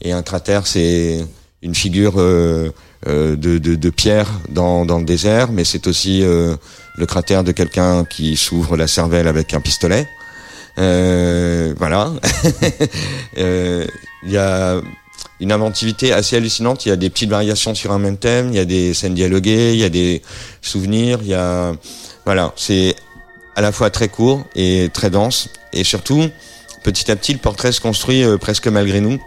[0.01, 1.25] et un cratère c'est
[1.61, 2.71] une figure euh,
[3.07, 6.55] euh, de, de, de, pierre dans, dans le désert, mais c'est aussi euh,
[6.97, 10.07] le cratère de quelqu'un qui s'ouvre la cervelle avec un pistolet.
[10.79, 12.11] Euh, voilà.
[13.37, 13.85] euh,
[14.23, 14.81] il y a
[15.39, 16.85] une inventivité assez hallucinante.
[16.85, 18.49] Il y a des petites variations sur un même thème.
[18.49, 19.73] Il y a des scènes dialoguées.
[19.73, 20.21] Il y a des
[20.61, 21.19] souvenirs.
[21.21, 21.73] Il y a
[22.25, 22.53] voilà.
[22.55, 22.95] C'est
[23.55, 25.49] à la fois très court et très dense.
[25.73, 26.29] Et surtout,
[26.83, 29.21] petit à petit, le portrait se construit euh, presque malgré nous,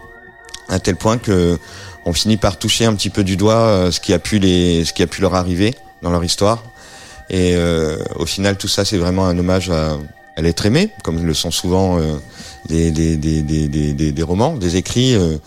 [0.69, 1.57] à tel point que
[2.05, 4.91] on finit par toucher un petit peu du doigt ce qui a pu les, ce
[4.91, 6.61] qui a pu leur arriver dans leur histoire.
[7.29, 7.55] Et
[8.17, 9.97] au final, tout ça, c'est vraiment un hommage à
[10.35, 12.15] elle est aimée, comme le sont souvent euh,
[12.69, 15.37] des, des, des, des, des, romans, des écrits, euh,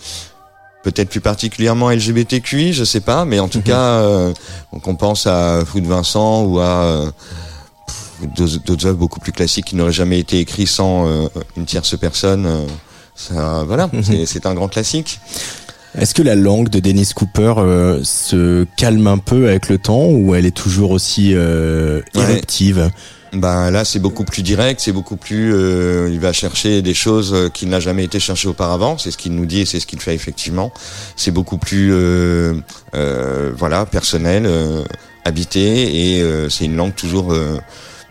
[0.82, 4.32] peut-être plus particulièrement LGBTQI, je sais pas, mais en tout cas, euh,
[4.72, 7.12] on pense à Fou de Vincent ou à
[8.36, 12.48] d'autres œuvres beaucoup plus classiques qui n'auraient jamais été écrites sans une tierce personne.
[13.14, 13.90] ça, voilà,
[14.26, 15.20] c'est un grand classique.
[15.98, 20.06] Est-ce que la langue de Dennis Cooper euh, se calme un peu avec le temps
[20.08, 22.90] ou elle est toujours aussi euh, éruptive?
[23.32, 25.52] Ben là, c'est beaucoup plus direct, c'est beaucoup plus.
[25.54, 28.98] Euh, il va chercher des choses euh, qu'il n'a jamais été cherché auparavant.
[28.98, 30.72] C'est ce qu'il nous dit et c'est ce qu'il fait effectivement.
[31.16, 32.54] C'est beaucoup plus, euh,
[32.94, 34.48] euh voilà, personnel,
[35.24, 37.34] habité et c'est une langue toujours,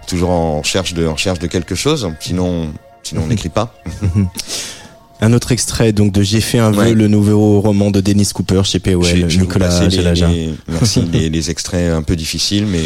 [0.07, 2.09] toujours en recherche de, en recherche de quelque chose.
[2.19, 2.69] Sinon,
[3.03, 3.73] sinon on n'écrit pas.
[5.21, 8.63] Un autre extrait donc de J'ai fait un vœu, le nouveau roman de Dennis Cooper
[8.65, 9.05] chez POL,
[9.39, 10.29] Nicolas Jalaja.
[10.67, 12.83] merci les, les, extraits un peu difficiles, mais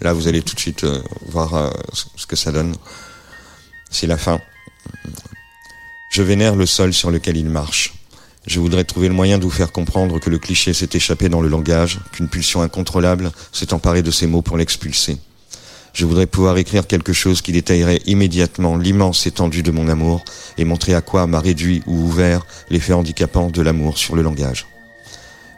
[0.00, 1.70] Là, vous allez tout de suite euh, voir euh,
[2.16, 2.74] ce que ça donne.
[3.90, 4.40] C'est la fin.
[6.10, 7.94] Je vénère le sol sur lequel il marche.
[8.46, 11.42] Je voudrais trouver le moyen de vous faire comprendre que le cliché s'est échappé dans
[11.42, 15.18] le langage, qu'une pulsion incontrôlable s'est emparée de ces mots pour l'expulser.
[15.92, 20.24] Je voudrais pouvoir écrire quelque chose qui détaillerait immédiatement l'immense étendue de mon amour
[20.56, 24.66] et montrer à quoi m'a réduit ou ouvert l'effet handicapant de l'amour sur le langage.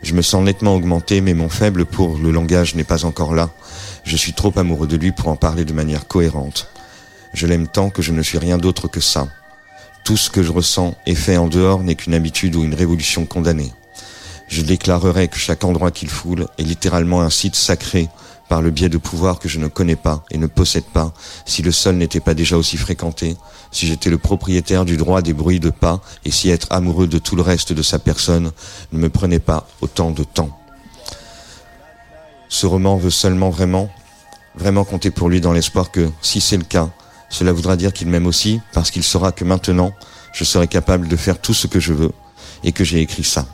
[0.03, 3.51] Je me sens nettement augmenté, mais mon faible pour le langage n'est pas encore là,
[4.05, 6.69] je suis trop amoureux de lui pour en parler de manière cohérente.
[7.35, 9.29] Je l'aime tant que je ne suis rien d'autre que ça.
[10.05, 13.27] Tout ce que je ressens et fait en dehors n'est qu'une habitude ou une révolution
[13.27, 13.73] condamnée.
[14.49, 18.09] Je déclarerai que chaque endroit qu'il foule est littéralement un site sacré
[18.51, 21.15] par le biais de pouvoirs que je ne connais pas et ne possède pas,
[21.47, 23.37] si le sol n'était pas déjà aussi fréquenté,
[23.71, 27.19] si j'étais le propriétaire du droit des bruits de pas, et si être amoureux de
[27.19, 28.51] tout le reste de sa personne
[28.93, 30.51] ne me prenait pas autant de temps.
[32.49, 33.89] Ce roman veut seulement vraiment,
[34.57, 36.91] vraiment compter pour lui dans l'espoir que, si c'est le cas,
[37.29, 39.93] cela voudra dire qu'il m'aime aussi, parce qu'il saura que maintenant,
[40.33, 42.11] je serai capable de faire tout ce que je veux,
[42.65, 43.47] et que j'ai écrit ça.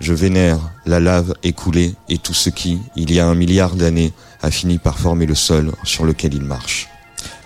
[0.00, 4.12] Je vénère la lave écoulée et tout ce qui, il y a un milliard d'années,
[4.42, 6.88] a fini par former le sol sur lequel il marche.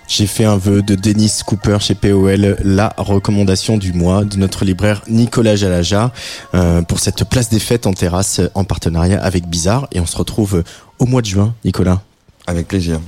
[0.07, 4.63] J'ai fait un vœu de Denis Cooper chez POL, la recommandation du mois de notre
[4.63, 6.13] libraire Nicolas Jalaja
[6.53, 9.87] euh, pour cette place des fêtes en terrasse en partenariat avec Bizarre.
[9.91, 10.63] Et on se retrouve
[10.99, 12.01] au mois de juin, Nicolas.
[12.47, 13.01] Avec plaisir.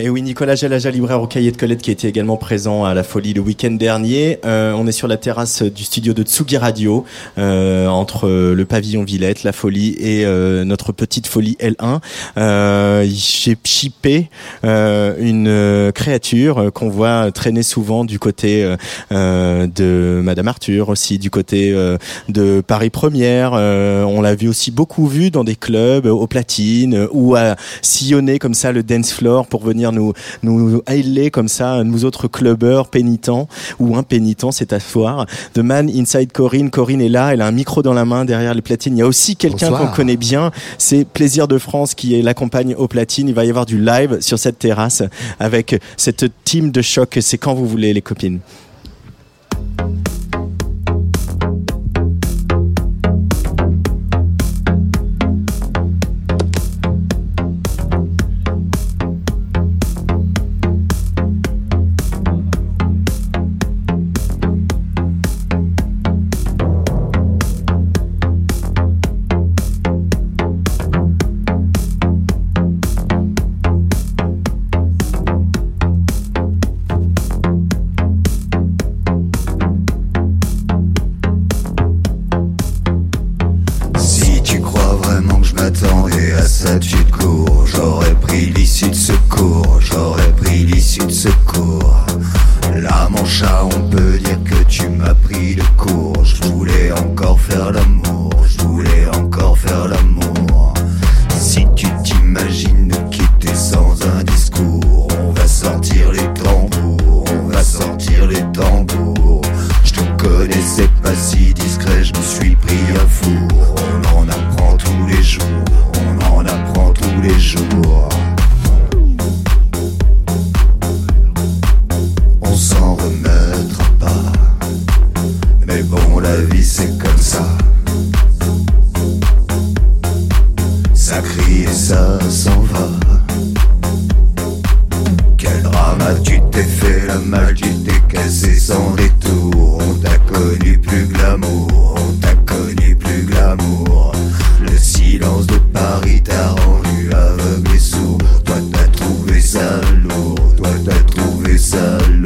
[0.00, 3.02] Et oui, Nicolas Jalaja, libraire au cahier de Colette, qui était également présent à la
[3.02, 4.38] Folie le week-end dernier.
[4.44, 7.04] Euh, on est sur la terrasse du studio de Tsugi Radio,
[7.36, 11.98] euh, entre le pavillon Villette, la Folie et euh, notre petite Folie L1.
[12.36, 14.30] Euh, J'ai chippé
[14.64, 18.76] euh, une euh, créature qu'on voit traîner souvent du côté
[19.10, 21.74] de Madame Arthur, aussi du côté
[22.28, 23.54] de Paris Première.
[23.54, 28.54] On l'a vu aussi beaucoup vu dans des clubs, aux platines, ou à sillonner comme
[28.54, 30.12] ça le dance floor pour venir nous
[30.42, 30.82] nous
[31.32, 35.26] comme ça, nous autres clubbeurs pénitents ou impénitents, c'est à soir.
[35.54, 38.54] The Man Inside Corinne, Corinne est là, elle a un micro dans la main derrière
[38.54, 38.96] les platines.
[38.96, 42.88] Il y a aussi quelqu'un qu'on connaît bien, c'est Plaisir de France qui l'accompagne aux
[42.88, 43.28] platines.
[43.28, 45.02] Il va y avoir du live sur cette terrasse
[45.40, 47.18] avec cette team de choc.
[47.20, 48.40] C'est quand vous voulez les copines.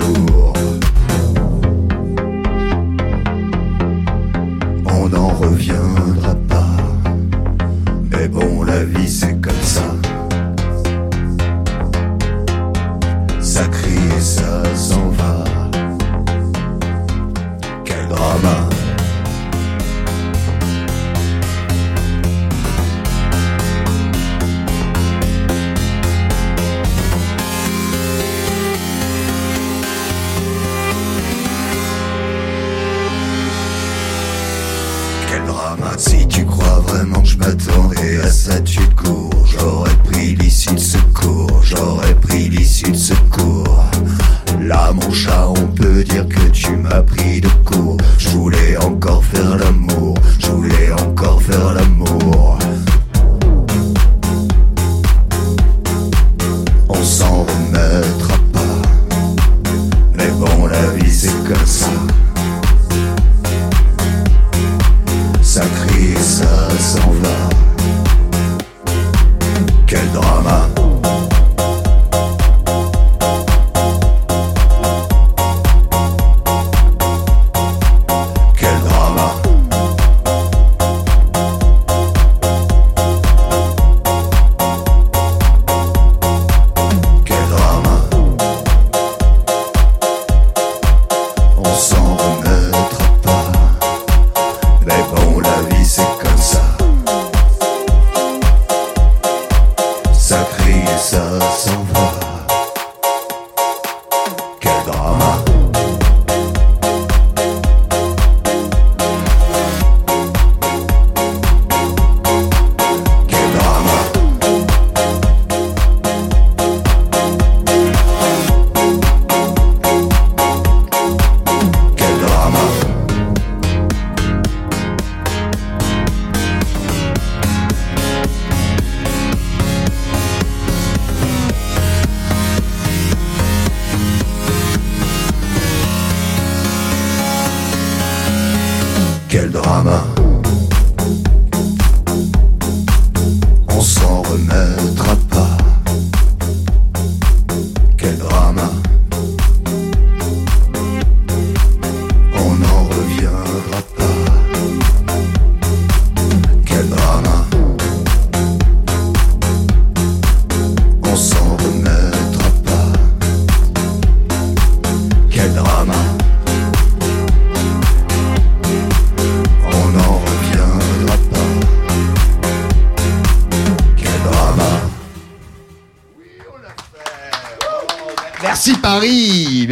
[0.03, 0.42] Ça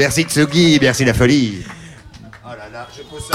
[0.00, 1.62] merci Tsugi, merci la folie.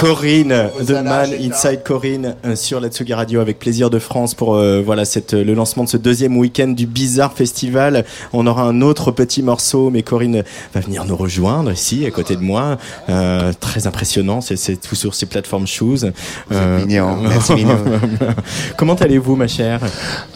[0.06, 4.53] Corinne, The Man Inside Corinne euh, sur la Tsugi Radio avec plaisir de France pour
[4.53, 8.06] euh, voilà cette le lancement de ce deuxième week-end du Bizarre Festival.
[8.32, 10.43] On aura un autre petit morceau, mais Corinne
[10.76, 12.78] va venir nous rejoindre ici à côté de moi.
[13.10, 16.12] Euh, très impressionnant, c'est tout sur ces plateformes shoes.
[16.51, 17.80] Euh, mignon, merci mignon.
[18.78, 19.80] Comment allez-vous, ma chère?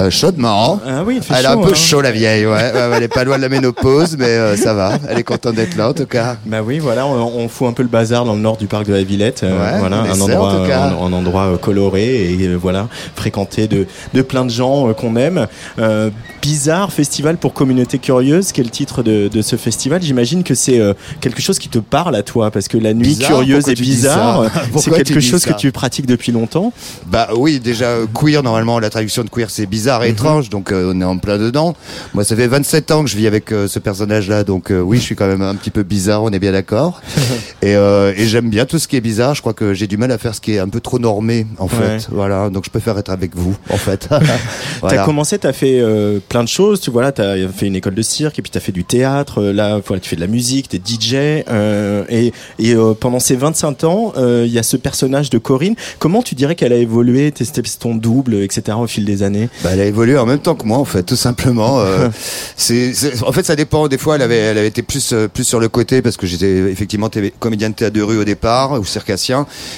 [0.01, 0.79] Euh, chaudement.
[0.83, 1.75] Ah oui, il fait Elle a un peu hein.
[1.75, 2.71] chaud la vieille, ouais.
[2.95, 4.97] Elle est pas loin de la ménopause, mais euh, ça va.
[5.07, 6.37] Elle est contente d'être là en tout cas.
[6.47, 8.87] Bah oui, voilà, on, on fout un peu le bazar dans le nord du parc
[8.87, 9.43] de la Villette.
[9.43, 13.87] euh, Ouais, voilà, on un endroit, un, un euh, coloré et euh, voilà, fréquenté de,
[14.13, 15.47] de plein de gens euh, qu'on aime.
[15.79, 16.09] Euh,
[16.41, 20.01] bizarre festival pour communauté curieuse, qui est le titre de, de ce festival?
[20.01, 23.09] J'imagine que c'est euh, quelque chose qui te parle à toi, parce que la nuit
[23.09, 24.47] Bizarre, curieuse et bizarre, euh,
[24.77, 26.71] c'est quelque chose que tu pratiques depuis longtemps?
[27.07, 30.71] Bah oui, déjà euh, queer normalement la traduction de queer c'est bizarre et étrange donc
[30.71, 31.75] euh, on est en plein dedans.
[32.13, 34.79] Moi ça fait 27 ans que je vis avec euh, ce personnage là donc euh,
[34.79, 37.01] oui, je suis quand même un petit peu bizarre, on est bien d'accord.
[37.61, 39.95] et euh, et j'aime bien tout ce qui est bizarre, je crois que j'ai du
[39.95, 41.77] mal à faire ce qui est un peu trop normé en fait.
[41.77, 41.97] Ouais.
[42.11, 44.07] Voilà, donc je préfère être avec vous en fait.
[44.09, 44.19] T'as
[44.81, 45.05] Voilà.
[45.05, 46.81] commencé, t'as fait euh, plein de choses.
[46.81, 49.41] Tu vois là, t'as fait une école de cirque et puis t'as fait du théâtre.
[49.41, 51.13] Euh, Là, voilà, tu fais de la musique, t'es DJ.
[51.49, 55.75] Euh, et et euh, pendant ces 25 ans, il y a ce personnage de Corinne.
[55.99, 58.77] Comment tu dirais qu'elle a évolué T'es c'était ton double, etc.
[58.77, 59.47] Au fil des années?
[59.63, 61.81] Bah, elle a évolué en même temps que moi, en fait, tout simplement.
[62.57, 62.91] C'est,
[63.25, 63.87] en fait, ça dépend.
[63.87, 66.57] Des fois, elle avait, elle avait été plus, plus sur le côté parce que j'étais
[66.71, 68.83] effectivement té- comédien de théâtre de rue au départ ou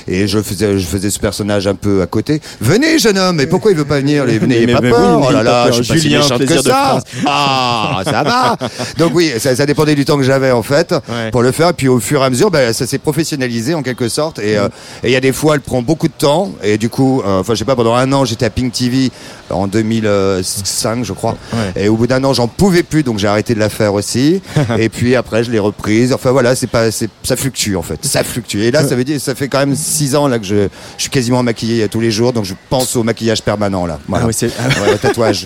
[0.08, 2.42] et je faisais, je faisais ce personnage un peu à côté.
[2.60, 3.36] Venez, jeune homme.
[3.38, 5.20] Mais pourquoi il veut pas venir Les- Venez, Mais- pas mais peur.
[5.20, 7.00] oui, oh là là, je suis pas si Julien, que ça.
[7.26, 8.58] Ah, ça va.
[8.98, 10.94] Donc oui, ça, ça dépendait du temps que j'avais en fait
[11.32, 11.70] pour le faire.
[11.70, 14.40] Et puis au fur et à mesure, bah, ça s'est professionnalisé en quelque sorte.
[14.40, 14.68] Et euh,
[15.04, 16.52] il y a des fois, elle prend beaucoup de temps.
[16.64, 19.12] Et du coup, euh, enfin, je sais pas, pendant un an, j'étais à Pink TV
[19.50, 21.38] en 2005, je crois.
[21.76, 24.42] Et au bout d'un an, j'en pouvais plus, donc j'ai arrêté de la faire aussi.
[24.80, 26.14] et puis après, je l'ai reprise.
[26.14, 28.00] Enfin voilà, c'est pas, ça fluctue en fait.
[28.06, 28.60] Ça fluctue.
[28.60, 30.68] Et là, ça veut dire, ça fait quand même six ans là que je,
[30.98, 34.00] je suis quasiment maquillé tous les jours, donc je pense au maquillage permanent là.
[34.08, 34.26] Voilà.
[34.26, 35.46] Ah oui, c'est- Ouais, le tatouage.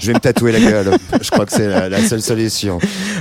[0.00, 0.90] je vais me tatouer la gueule.
[1.20, 2.78] Je crois que c'est la, la seule solution.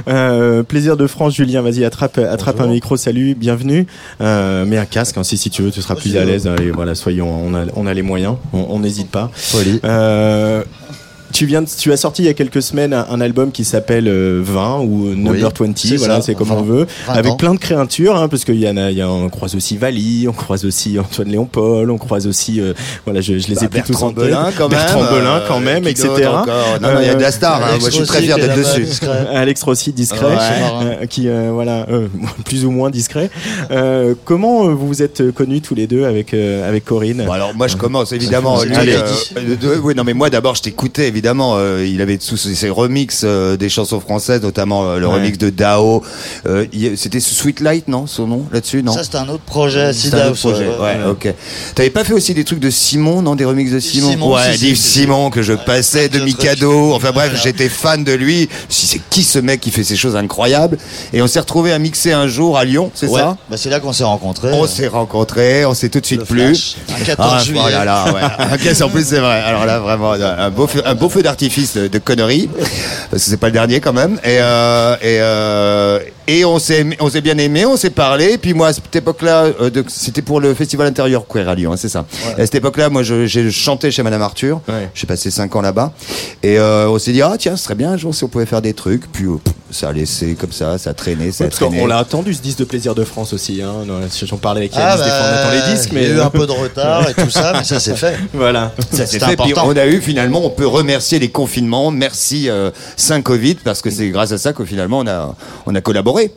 [0.07, 1.61] Euh, plaisir de France, Julien.
[1.61, 2.97] Vas-y, attrape, attrape un micro.
[2.97, 3.85] Salut, bienvenue.
[4.21, 6.49] Euh, mets un casque, hein, si, si tu veux, tu seras plus à l'aise.
[6.61, 8.35] Et voilà, soyons, on a, on a les moyens.
[8.53, 9.31] On n'hésite pas.
[9.83, 10.63] Euh,
[11.33, 13.65] tu viens, de- tu as sorti il y a quelques semaines un, un album qui
[13.65, 17.35] s'appelle euh, 20 ou Number 20, c'est voilà, c'est comme on veut, 20 avec ans.
[17.37, 19.75] plein de créatures, hein, parce qu'il y en a, il y a, on croise aussi
[19.77, 22.73] Vali, on croise aussi Antoine Léon Paul, on croise aussi, euh,
[23.05, 24.25] voilà, je, je les ai Bah, plus tous en tête.
[24.25, 26.07] Belin, quand même, Bertrand Belin quand euh, même, etc.
[26.81, 27.67] Non, non, il y a de la star, hein.
[27.69, 28.87] Alex Moi, je suis très Rossi fier d'être dessus.
[29.33, 30.37] Alex Rossi discret, Ouais.
[31.01, 32.07] euh, qui euh, voilà euh,
[32.45, 33.29] plus ou moins discret.
[33.71, 37.23] Euh, comment euh, vous vous êtes connus tous les deux avec euh, avec Corinne?
[37.25, 38.61] Bon, alors moi je commence évidemment.
[38.63, 39.01] Lui, euh,
[39.37, 41.22] euh, oui, non mais moi d'abord je t'écoutais évidemment.
[41.25, 45.15] Euh, il avait tous ses remix euh, des chansons françaises, notamment euh, le Ouais.
[45.15, 46.03] remix de Dao.
[46.95, 48.93] C'était Sweet Light, non, son nom là-dessus, non?
[48.93, 50.67] Ça, c'était un autre projet, C'est un autre projet.
[50.67, 51.33] Ouais, ok.
[51.75, 54.09] T'avais pas fait aussi des trucs de Simon, non, des remixes de Simon?
[54.11, 56.93] Simon, ouais, si, si, Yves si, Simon que je passais de Mikado.
[56.93, 58.49] Enfin bref, j'étais fan de lui.
[58.69, 60.77] Si c'est qui ce mec qui fait ces choses incroyables?
[61.13, 63.19] Et on s'est retrouvé à mixer un jour à Lyon, c'est Ouais.
[63.21, 63.37] ça?
[63.49, 64.51] Bah, c'est là qu'on s'est rencontrés.
[64.53, 66.75] On s'est rencontrés, on s'est tout de suite Le plus.
[66.85, 67.61] flash, un 14 juillet.
[67.65, 68.21] Oh là là, ouais.
[68.83, 69.41] En plus c'est vrai.
[69.41, 72.49] Alors là vraiment un beau un beau feu d'artifice de, de conneries
[73.11, 74.15] parce que c'est pas le dernier quand même.
[74.23, 78.37] Et euh, et euh, et on s'est aimé- on s'est bien aimé, on s'est parlé.
[78.37, 81.77] Puis moi à cette époque-là, euh, c'était pour le festival intérieur queer à Lyon, hein,
[81.77, 82.05] c'est ça.
[82.37, 84.61] À cette époque-là, moi j'ai chanté chez Madame Arthur.
[84.95, 85.91] J'ai passé cinq ans là-bas.
[86.41, 88.61] Et on s'est dit ah tiens, ce serait bien un jour si on pouvait faire
[88.61, 89.11] des trucs.
[89.11, 89.25] Puis
[89.73, 92.33] ça a laissé comme ça, ça a traîné, ça Ouais, a parce on l'a attendu
[92.33, 93.61] ce disque de plaisir de France aussi.
[93.61, 93.85] Hein.
[94.23, 96.15] J'en parlais avec Yannis des bah, fois, on attend les disques, il y mais a
[96.15, 98.17] eu un peu de retard et tout ça, mais ça s'est fait.
[98.33, 98.71] Voilà.
[98.91, 102.71] Ça s'est fait, puis on a eu finalement, on peut remercier les confinements, merci euh,
[102.97, 106.31] Saint Covid, parce que c'est grâce à ça que finalement on a, on a collaboré.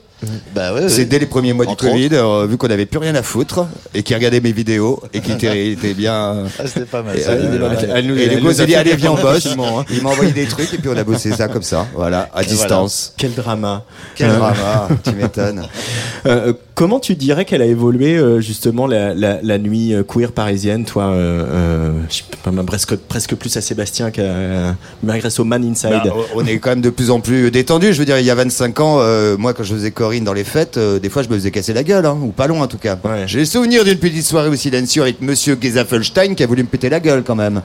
[0.55, 3.23] Bah C'est dès les premiers mois du Covid, euh, vu qu'on n'avait plus rien à
[3.23, 6.45] foutre et qui regardait mes vidéos et qui était, était bien.
[6.59, 7.17] Ah, c'était pas mal.
[7.19, 9.13] Et, euh, Elle- nous- et elle du coup, nous on s'est a dit, allez, viens,
[9.13, 9.47] on bosse.
[9.47, 9.85] hein.
[9.91, 12.43] Il m'a envoyé des trucs et puis on a bossé ça comme ça, voilà, à
[12.43, 13.13] Et distance.
[13.19, 13.85] Quel drama.
[14.15, 15.67] Quel Euh, drama, tu m'étonnes.
[16.77, 20.85] Comment tu dirais qu'elle a évolué euh, justement la, la, la nuit euh, queer parisienne,
[20.85, 21.93] toi, euh,
[22.53, 26.03] euh, presque, presque plus à Sébastien qu'à malgré au Man Inside.
[26.05, 27.95] Bah, on est quand même de plus en plus détendu.
[27.95, 30.35] Je veux dire, il y a 25 ans, euh, moi, quand je faisais Corinne dans
[30.35, 32.67] les fêtes, des fois, je me faisais casser la gueule, hein, ou pas loin en
[32.67, 32.99] tout cas.
[33.25, 36.69] J'ai le souvenir d'une petite soirée au silencieux avec Monsieur Gezafelstein qui a voulu me
[36.69, 37.63] péter la gueule quand même.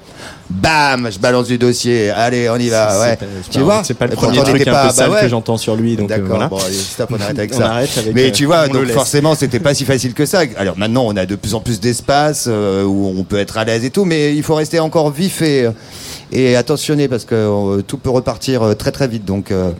[0.49, 2.11] Bam, je balance du dossier.
[2.11, 2.97] Allez, on y va.
[3.01, 3.17] Ouais.
[3.49, 3.83] Tu pas- vois?
[3.83, 5.21] c'est pas le premier truc un pas- peu sale bah ouais.
[5.23, 5.97] que j'entends sur lui.
[5.97, 6.27] Donc D'accord.
[6.27, 6.47] voilà.
[6.47, 7.71] Bon, allez, stop, on arrête avec On ça.
[7.71, 8.87] arrête avec, Mais tu vois, donc.
[9.01, 10.41] Forcément, c'était pas si facile que ça.
[10.57, 13.63] Alors maintenant, on a de plus en plus d'espace euh, où on peut être à
[13.65, 15.67] l'aise et tout, mais il faut rester encore vif et,
[16.31, 19.25] et attentionné parce que euh, tout peut repartir euh, très très vite.
[19.25, 19.71] Donc, euh,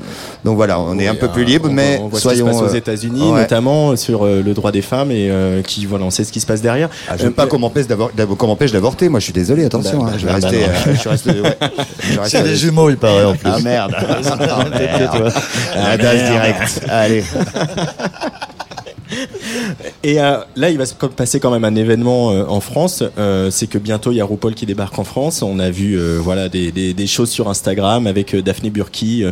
[0.44, 2.58] donc voilà, on est un peu plus libre, On- mais on voit soyons ce qui
[2.58, 3.42] se passe aux États-Unis, ouais.
[3.42, 6.40] notamment sur euh, le droit des femmes et euh, qui voilà, on sait ce qui
[6.42, 6.90] se passe derrière.
[7.08, 9.10] Ah, J'aime pas qu'on m'empêche d'avorter.
[9.10, 9.66] Moi, je suis désolé.
[9.66, 10.64] Attention, Bah, hein, bah, je vais bah, rester.
[10.66, 11.30] euh, je resté.
[11.42, 11.58] ouais.
[12.26, 13.50] Je C'est des jumeaux, il paraît en plus.
[13.54, 13.96] Ah merde.
[14.34, 15.34] Ah, merde.
[15.76, 16.02] Ah, merde.
[16.02, 16.82] direct.
[16.90, 17.24] Allez.
[20.04, 23.04] Et euh, là, il va se passer quand même un événement euh, en France.
[23.18, 25.42] Euh, c'est que bientôt il y a RuPaul qui débarque en France.
[25.42, 29.26] On a vu voilà des, des, des choses sur Instagram avec Daphné Burki,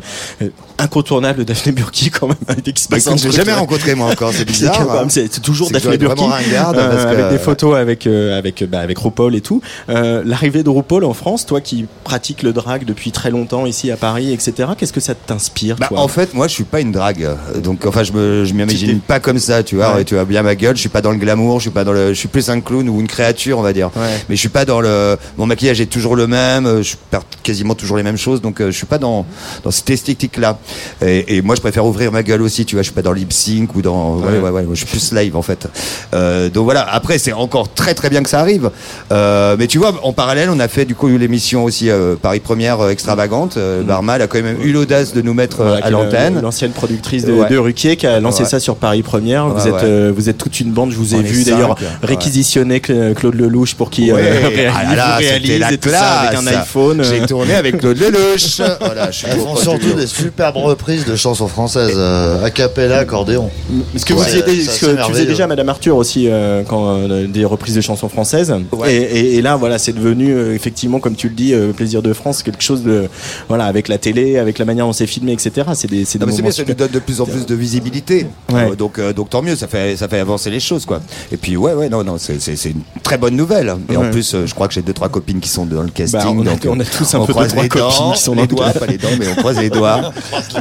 [0.78, 2.62] incontournable Daphné Burki quand même.
[2.62, 3.32] Qui se passe l'ai truc.
[3.32, 4.32] jamais rencontré, moi, encore.
[4.34, 5.08] C'est bizarre, hein.
[5.10, 9.42] C'est toujours que Daphné Burki que- avec des photos avec avec bah, avec RuPaul et
[9.42, 9.62] tout.
[9.88, 13.98] L'arrivée de RuPaul en France, toi qui pratiques le drag depuis très longtemps ici à
[13.98, 14.70] Paris, etc.
[14.78, 17.28] Qu'est-ce que ça t'inspire Bah, en fait, moi, je suis pas une drague.
[17.64, 18.14] Donc, enfin, je
[18.54, 19.90] m'imagine pas comme ça, tu vois.
[19.92, 19.96] Ouais.
[19.98, 20.76] Ouais, Tu vois bien ma gueule.
[20.76, 21.60] Je suis pas dans le glamour.
[21.60, 22.10] Je suis pas dans le.
[22.10, 23.92] Je suis plus un clown ou une créature, on va dire.
[24.28, 25.18] Mais je suis pas dans le.
[25.38, 26.66] Mon maquillage est toujours le même.
[26.66, 28.42] euh, Je perds quasiment toujours les mêmes choses.
[28.42, 29.26] Donc, euh, je suis pas dans
[29.64, 30.58] dans cette esthétique-là.
[31.06, 32.66] Et, et moi, je préfère ouvrir ma gueule aussi.
[32.66, 34.16] Tu vois, je suis pas dans lip sync ou dans.
[34.18, 34.66] Ouais, ouais, ouais.
[34.72, 35.68] je suis plus live en fait.
[36.14, 36.82] Euh, donc voilà.
[36.92, 38.72] Après, c'est encore très très bien que ça arrive.
[39.12, 42.40] Euh, mais tu vois, en parallèle, on a fait du coup l'émission aussi euh, Paris
[42.40, 43.58] Première euh, extravagante.
[43.58, 46.40] Euh, Barma elle a quand même eu l'audace de nous mettre à l'antenne.
[46.42, 47.50] L'ancienne productrice de, Ouais.
[47.50, 48.50] de Ruquier qui a lancé Ouais.
[48.50, 49.46] ça sur Paris Première.
[49.60, 49.90] Vous, Ouais, êtes, ouais.
[49.90, 51.88] euh, vous êtes toute une bande, je vous ai On est vu cinq, d'ailleurs ouais.
[52.20, 54.22] réquisitionner Cla- Claude Lelouch pour qu'il Ouais.
[54.22, 56.56] euh, réalise, Ah là là, vous c'était réalise la et tout ça avec un classe.
[56.56, 57.04] iPhone.
[57.04, 57.26] J'ai euh.
[57.26, 58.62] tourné avec Claude Lelouch.
[58.80, 62.98] Voilà, je suis Elles font surtout des superbes reprises de chansons françaises, euh, a cappella,
[63.00, 63.50] accordéon.
[63.94, 65.26] Parce que vous Ouais, faisiez, ça, c'est tu faisais merveilleux.
[65.28, 68.54] déjà Madame Arthur aussi euh, quand euh, des reprises de chansons françaises.
[68.88, 72.02] Et, et- et là, voilà, c'est devenu euh, effectivement, comme tu le dis, euh, Plaisir
[72.02, 73.08] de France, quelque chose de
[73.48, 75.68] voilà, avec la télé, avec la manière dont c'est filmé, etc.
[75.74, 76.88] C'est des, c'est des Non, mais c'est moments bien, ça nous super.
[76.88, 78.26] donne de plus en plus de visibilité.
[78.52, 78.70] Ouais.
[78.72, 81.02] Euh, donc, euh, donc tant mieux, ça fait, ça fait avancer les choses, quoi.
[81.32, 82.36] Et puis, ouais, ouais, non, non, c'est,
[82.66, 83.76] une très bonne nouvelle.
[83.92, 85.90] Et en plus, euh, je crois que j'ai deux, trois copines qui sont dans le
[85.90, 86.20] casting.
[86.20, 88.20] Bah, on a- donc, on a euh, tous un peu deux, trois les copines qui
[88.22, 88.80] sont dans les le doigts, casting.
[88.86, 90.12] pas les dents, mais on croise les doigts.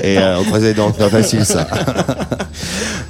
[0.02, 1.66] et euh, on croise les dents, c'est pas facile, ça.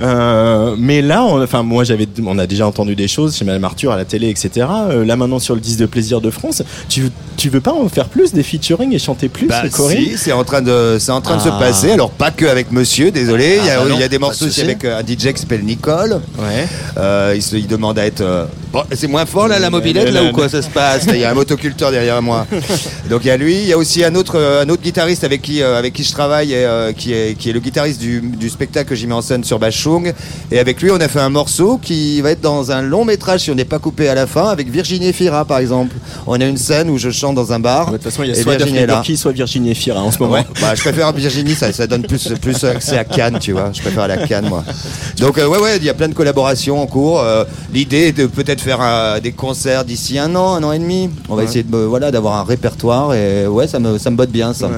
[0.00, 3.90] Euh, mais là, enfin moi j'avais, on a déjà entendu des choses chez Madame Arthur
[3.90, 4.66] à la télé, etc.
[4.90, 7.88] Euh, là maintenant sur le 10 de plaisir de France, tu, tu veux pas en
[7.88, 11.20] faire plus des featuring et chanter plus, Bah, si, c'est en train de, c'est en
[11.20, 11.58] train de se Ah.
[11.58, 11.90] passer.
[11.90, 13.58] Alors pas que avec Monsieur, désolé.
[13.60, 15.32] il, y a, Ah, bah non, il y a des morceaux aussi avec un DJ
[15.32, 16.20] qui s'appelle Nicole.
[16.38, 16.66] Ouais.
[16.98, 18.20] Euh, il, se, il demande à être.
[18.20, 21.06] euh, bon, c'est moins fort là la mobilette là ou quoi ça se passe?
[21.08, 22.46] Il y a un motoculteur derrière moi.
[23.10, 23.54] Donc il y a lui.
[23.56, 26.04] Il y a aussi un autre, euh, un autre guitariste avec qui, euh, avec qui
[26.04, 29.06] je travaille, et, euh, qui est, qui est le guitariste du, du spectacle que j'ai
[29.06, 30.12] mis en scène sur Bachung.
[30.50, 33.40] Et avec lui, on a fait un morceau qui va être dans un long métrage
[33.40, 35.94] si on n'est pas coupé à la fin, avec Virginie Fira par exemple.
[36.26, 37.86] On a une scène où je chante dans un bar.
[37.90, 38.94] De toute façon, il y a et soit Virginie Daphné est là.
[38.94, 40.34] Burki, soit Virginie Efira en ce moment.
[40.34, 40.46] Ouais.
[40.60, 43.70] Bah, je préfère Virginie, ça, ça donne plus, plus accès à Cannes, tu vois.
[43.72, 44.64] Je préfère la Cannes, moi.
[45.18, 47.20] Donc, euh, ouais, ouais, il y a plein de collaborations en cours.
[47.20, 50.78] Euh, L'idée est de peut-être faire euh, des concerts d'ici un an, un an et
[50.78, 51.10] demi.
[51.28, 51.44] On va Ouais.
[51.48, 54.52] essayer de, me- voilà, d'avoir un répertoire et ouais, ça me, ça me botte bien,
[54.54, 54.66] ça.
[54.68, 54.72] Ouais.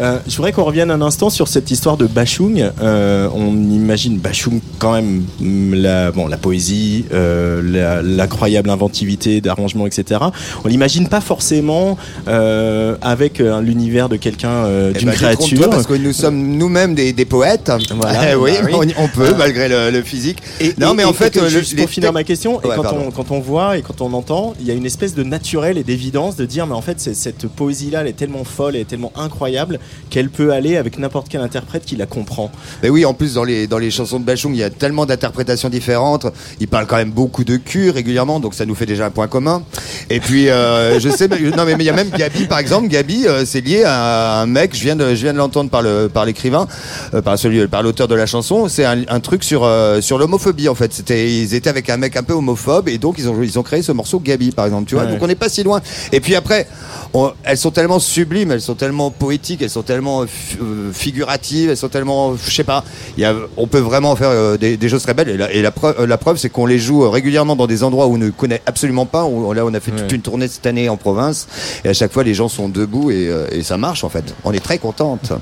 [0.00, 2.70] Euh, je voudrais qu'on revienne un instant sur cette histoire de Bachung.
[2.82, 9.86] Euh, on imagine Bachung quand même mm, la, bon, la poésie, euh, l'incroyable inventivité d'arrangement,
[9.86, 10.20] etc.
[10.64, 11.96] On l'imagine pas forcément
[12.28, 15.70] euh, avec euh, l'univers de quelqu'un euh, Eh d'une ben, détrompe-toi, créature.
[15.70, 17.70] parce que nous sommes nous-mêmes des, des poètes.
[17.96, 18.20] Voilà.
[18.32, 18.92] Eh oui, Bah oui.
[18.98, 20.38] On, on peut, malgré le, le physique.
[20.60, 22.24] Et, non, et- mais et en fait, que- euh, le- juste les pour finir ma
[22.24, 24.86] question, et quand, on, quand on voit et quand on entend, il y a une
[24.86, 28.44] espèce de naturel et d'évidence de dire, mais en fait, cette poésie-là, elle est tellement
[28.44, 29.78] folle, est tellement incroyable
[30.10, 32.50] qu'elle peut aller avec n'importe quel interprète qui la comprend.
[32.82, 35.06] Mais oui, en plus, dans les, dans les chansons de Bachung, il y a tellement
[35.06, 36.26] d'interprétations différentes.
[36.60, 39.28] Il parle quand même beaucoup de cul régulièrement, donc ça nous fait déjà un point
[39.28, 39.62] commun.
[40.10, 42.88] Et puis, euh, je sais, mais- non, mais il y a même Gabi, par exemple.
[42.88, 45.82] Gabi, euh, c'est lié à un mec, je viens de, je viens de l'entendre par
[45.82, 46.66] le, par l'écrivain,
[47.14, 48.68] euh, par celui, par l'auteur de la chanson.
[48.68, 49.62] C'est un, un truc sur,
[49.92, 50.92] euh, sur l'homophobie, en fait.
[50.92, 53.62] C'était, ils étaient avec un mec un peu homophobe, et donc ils ont, ils ont
[53.62, 55.04] créé ce morceau Gabi, par exemple, tu vois.
[55.04, 55.10] Ouais.
[55.12, 55.80] Donc on n'est pas si loin.
[56.12, 56.66] Et puis après,
[57.14, 61.76] on- elles sont tellement sublimes, elles sont tellement poétiques, elles sont tellement euh, figuratives, elles
[61.76, 62.84] sont tellement, je sais pas,
[63.16, 65.28] il y a, on peut vraiment faire euh, des, des choses très belles.
[65.28, 68.06] Et la, et la preuve, la preuve, c'est qu'on les joue régulièrement dans des endroits
[68.06, 69.24] où on ne connaît absolument pas.
[69.24, 71.46] Où, là, on a fait toute une tournée cette année en province,
[71.84, 74.34] et à chaque fois, les gens sont debout et, et ça marche en fait.
[74.44, 75.32] On est très contente.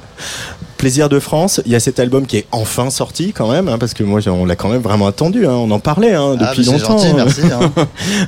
[0.81, 3.76] Plaisir de France, il y a cet album qui est enfin sorti quand même, hein,
[3.78, 6.47] parce que moi on l'a quand même vraiment attendu, hein, on en parlait hein, Ah,
[6.49, 6.97] depuis c'est longtemps.
[6.97, 7.41] gentil, merci.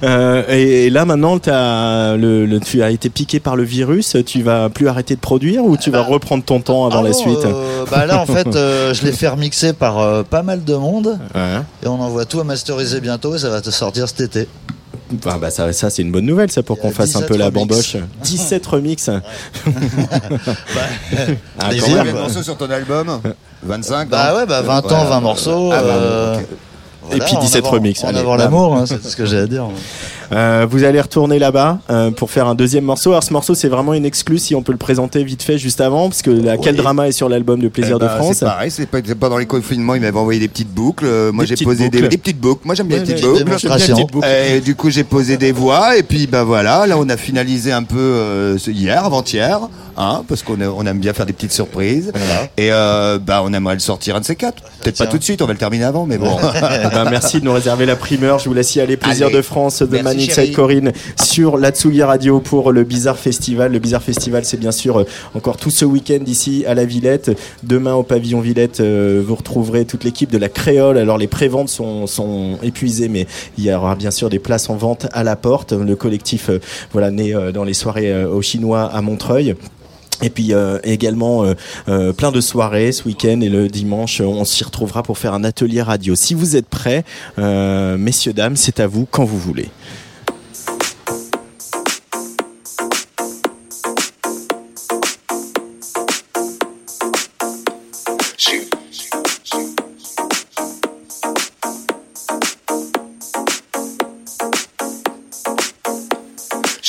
[0.04, 4.16] Euh, et, et là maintenant as le, le- tu as été piqué par le virus,
[4.26, 7.10] tu vas plus arrêter de produire ou tu vas reprendre ton temps avant Ah la
[7.10, 10.62] non, suite euh, bah là en fait euh, je l'ai fait remixer par pas mal
[10.64, 11.58] de monde Ouais.
[11.84, 14.48] et on envoie tout à masteriser bientôt et ça va te sortir cet été.
[15.26, 17.36] Ah bah ça, ça c'est une bonne nouvelle ça pour qu'on fasse un 17 peu
[17.36, 17.96] la bamboche.
[18.22, 19.10] 17 remix.
[21.58, 21.98] Ah, plaisir, quand même.
[21.98, 23.20] Combien de morceaux sur ton album
[23.62, 26.46] 25 Bah ouais, bah 20 ans, 20 morceaux, Ah, bah, euh, ok.
[27.04, 28.04] Voilà, et puis en 17 avant- remix.
[28.04, 29.66] En avant l'amour, hein, c'est ce que j'ai à dire.
[30.32, 33.10] Euh, vous allez retourner là-bas euh, pour faire un deuxième morceau.
[33.10, 35.80] Alors ce morceau c'est vraiment une exclue si on peut le présenter vite fait juste
[35.80, 38.36] avant parce que la Quel drama est sur l'album de Plaisir Eh de ben, France.
[38.38, 41.04] C'est pareil, c'est pas, dans les confinements, il m'avait envoyé des petites boucles.
[41.06, 42.10] Euh, moi j'ai posé des, boucles.
[42.10, 42.62] des petites boucles.
[42.64, 43.44] Moi j'aime bien Ouais, les petites boucles.
[43.44, 44.26] bien les petites boucles.
[44.26, 47.72] Et du coup j'ai posé des voix et puis ben voilà, là on a finalisé
[47.72, 49.60] un peu euh, hier, avant-hier,
[49.96, 52.12] hein, parce qu'on on aime bien faire des petites surprises.
[52.56, 54.62] Et bah on aimerait le sortir un de ces quatre.
[54.82, 56.36] Peut-être pas tout de suite, on va le terminer avant, mais bon.
[56.84, 58.38] Eh ben, merci de nous réserver la primeur.
[58.38, 58.96] Je vous laisse y aller.
[58.96, 59.36] Plaisir Allez.
[59.36, 60.54] de France de Merci, Man Inside.
[60.54, 60.92] Corinne
[61.22, 63.72] sur la Tsugi Radio pour le Bizarre Festival.
[63.72, 67.30] Le Bizarre Festival, c'est bien sûr euh, encore tout ce week-end ici à la Villette.
[67.62, 70.98] Demain au pavillon Villette, euh, vous retrouverez toute l'équipe de la Créole.
[70.98, 73.26] Alors les préventes sont, sont épuisées, mais
[73.58, 75.72] il y aura bien sûr des places en vente à la porte.
[75.72, 76.58] Le collectif, euh,
[76.92, 79.54] voilà, né dans les soirées euh, au Chinois à Montreuil.
[80.24, 80.52] Et puis
[80.84, 81.44] également
[82.16, 85.82] plein de soirées ce week-end et le dimanche on s'y retrouvera pour faire un atelier
[85.82, 86.14] radio.
[86.14, 87.02] Si vous êtes prêts,
[87.38, 89.68] messieurs dames, c'est à vous quand vous voulez.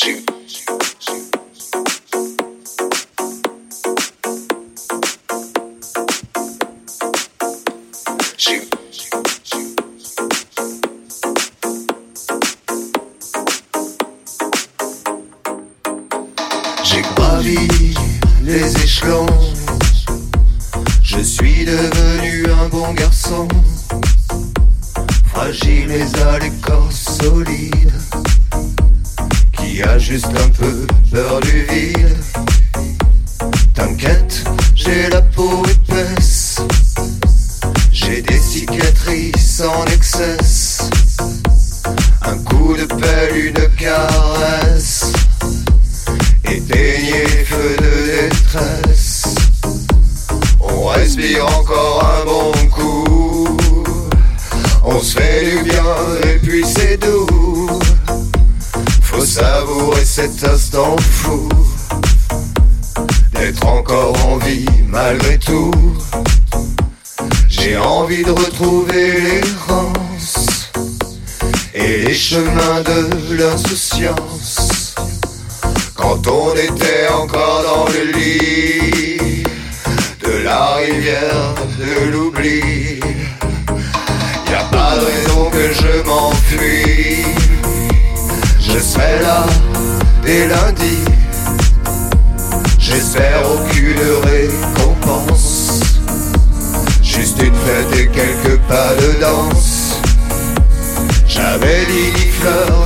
[0.04, 0.33] J'ai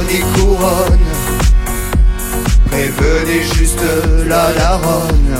[0.10, 0.99] ni couronne.
[2.66, 3.82] Prévenez juste
[4.28, 5.36] la daronne.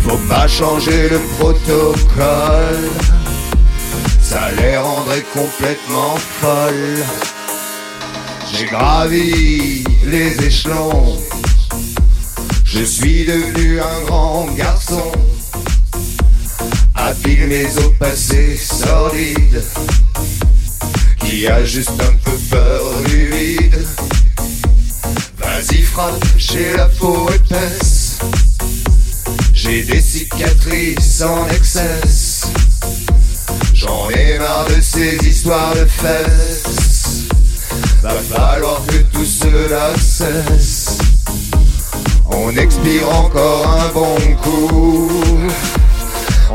[0.00, 2.90] Faut pas changer le protocole.
[4.20, 7.04] Ça les rendrait complètement folles.
[8.52, 11.18] J'ai gravi les échelons.
[12.64, 15.12] Je suis devenu un grand garçon.
[16.94, 19.62] Habile mais au passé sordide.
[21.32, 23.86] Qui a juste un peu peur du vide.
[25.38, 28.18] Vas-y frappe, j'ai la peau épaisse.
[29.54, 32.48] J'ai des cicatrices en excess.
[33.72, 37.28] J'en ai marre de ces histoires de fesses.
[38.02, 40.98] Va falloir que tout cela cesse.
[42.26, 45.10] On expire encore un bon coup.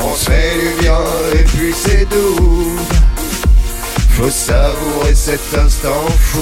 [0.00, 1.00] On se fait du bien
[1.34, 2.78] et puis c'est doux.
[4.18, 6.40] Faut savourer cet instant fou.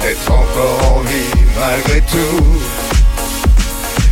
[0.00, 2.60] D'être encore en vie malgré tout.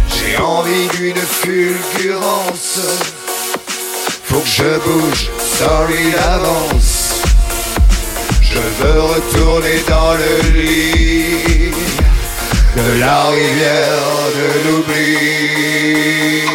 [0.09, 2.81] J'ai envie d'une fulgurance.
[4.25, 7.23] Faut que je bouge, sorry d'avance.
[8.43, 11.71] Je veux retourner dans le lit
[12.77, 16.52] de la rivière de l'oubli.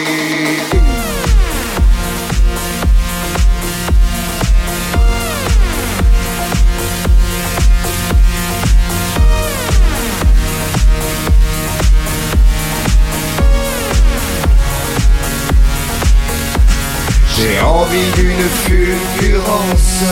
[17.48, 20.04] J'ai envie d'une fulgurance.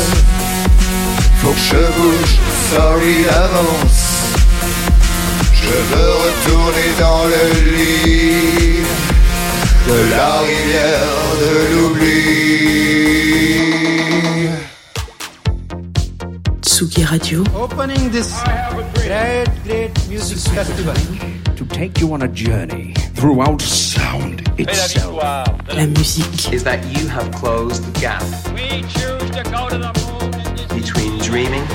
[1.42, 2.40] Faut que je bouge,
[2.72, 4.04] sorry d'avance.
[5.54, 7.44] Je veux retourner dans le
[7.76, 8.84] lit
[9.88, 12.16] de la rivière de l'oubli.
[17.06, 17.44] Radio.
[17.56, 18.32] Opening this
[18.96, 20.96] great, great music festival
[21.56, 25.16] to take you on a journey throughout sound itself.
[25.74, 26.54] La musique.
[26.54, 30.32] is that you have closed the gap We choose to go to the moon
[30.80, 31.66] between dreaming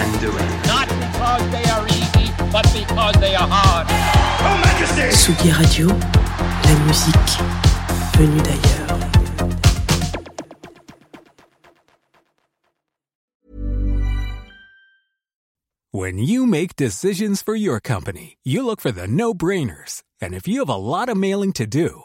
[0.00, 0.50] and doing.
[0.66, 3.86] not because they are easy, but because they are hard.
[4.46, 5.08] Oh, Majesty!
[5.12, 5.86] Tsugi Radio.
[6.64, 7.34] La musique
[8.16, 8.84] venue d'ailleurs.
[15.90, 20.02] When you make decisions for your company, you look for the no brainers.
[20.20, 22.04] And if you have a lot of mailing to do,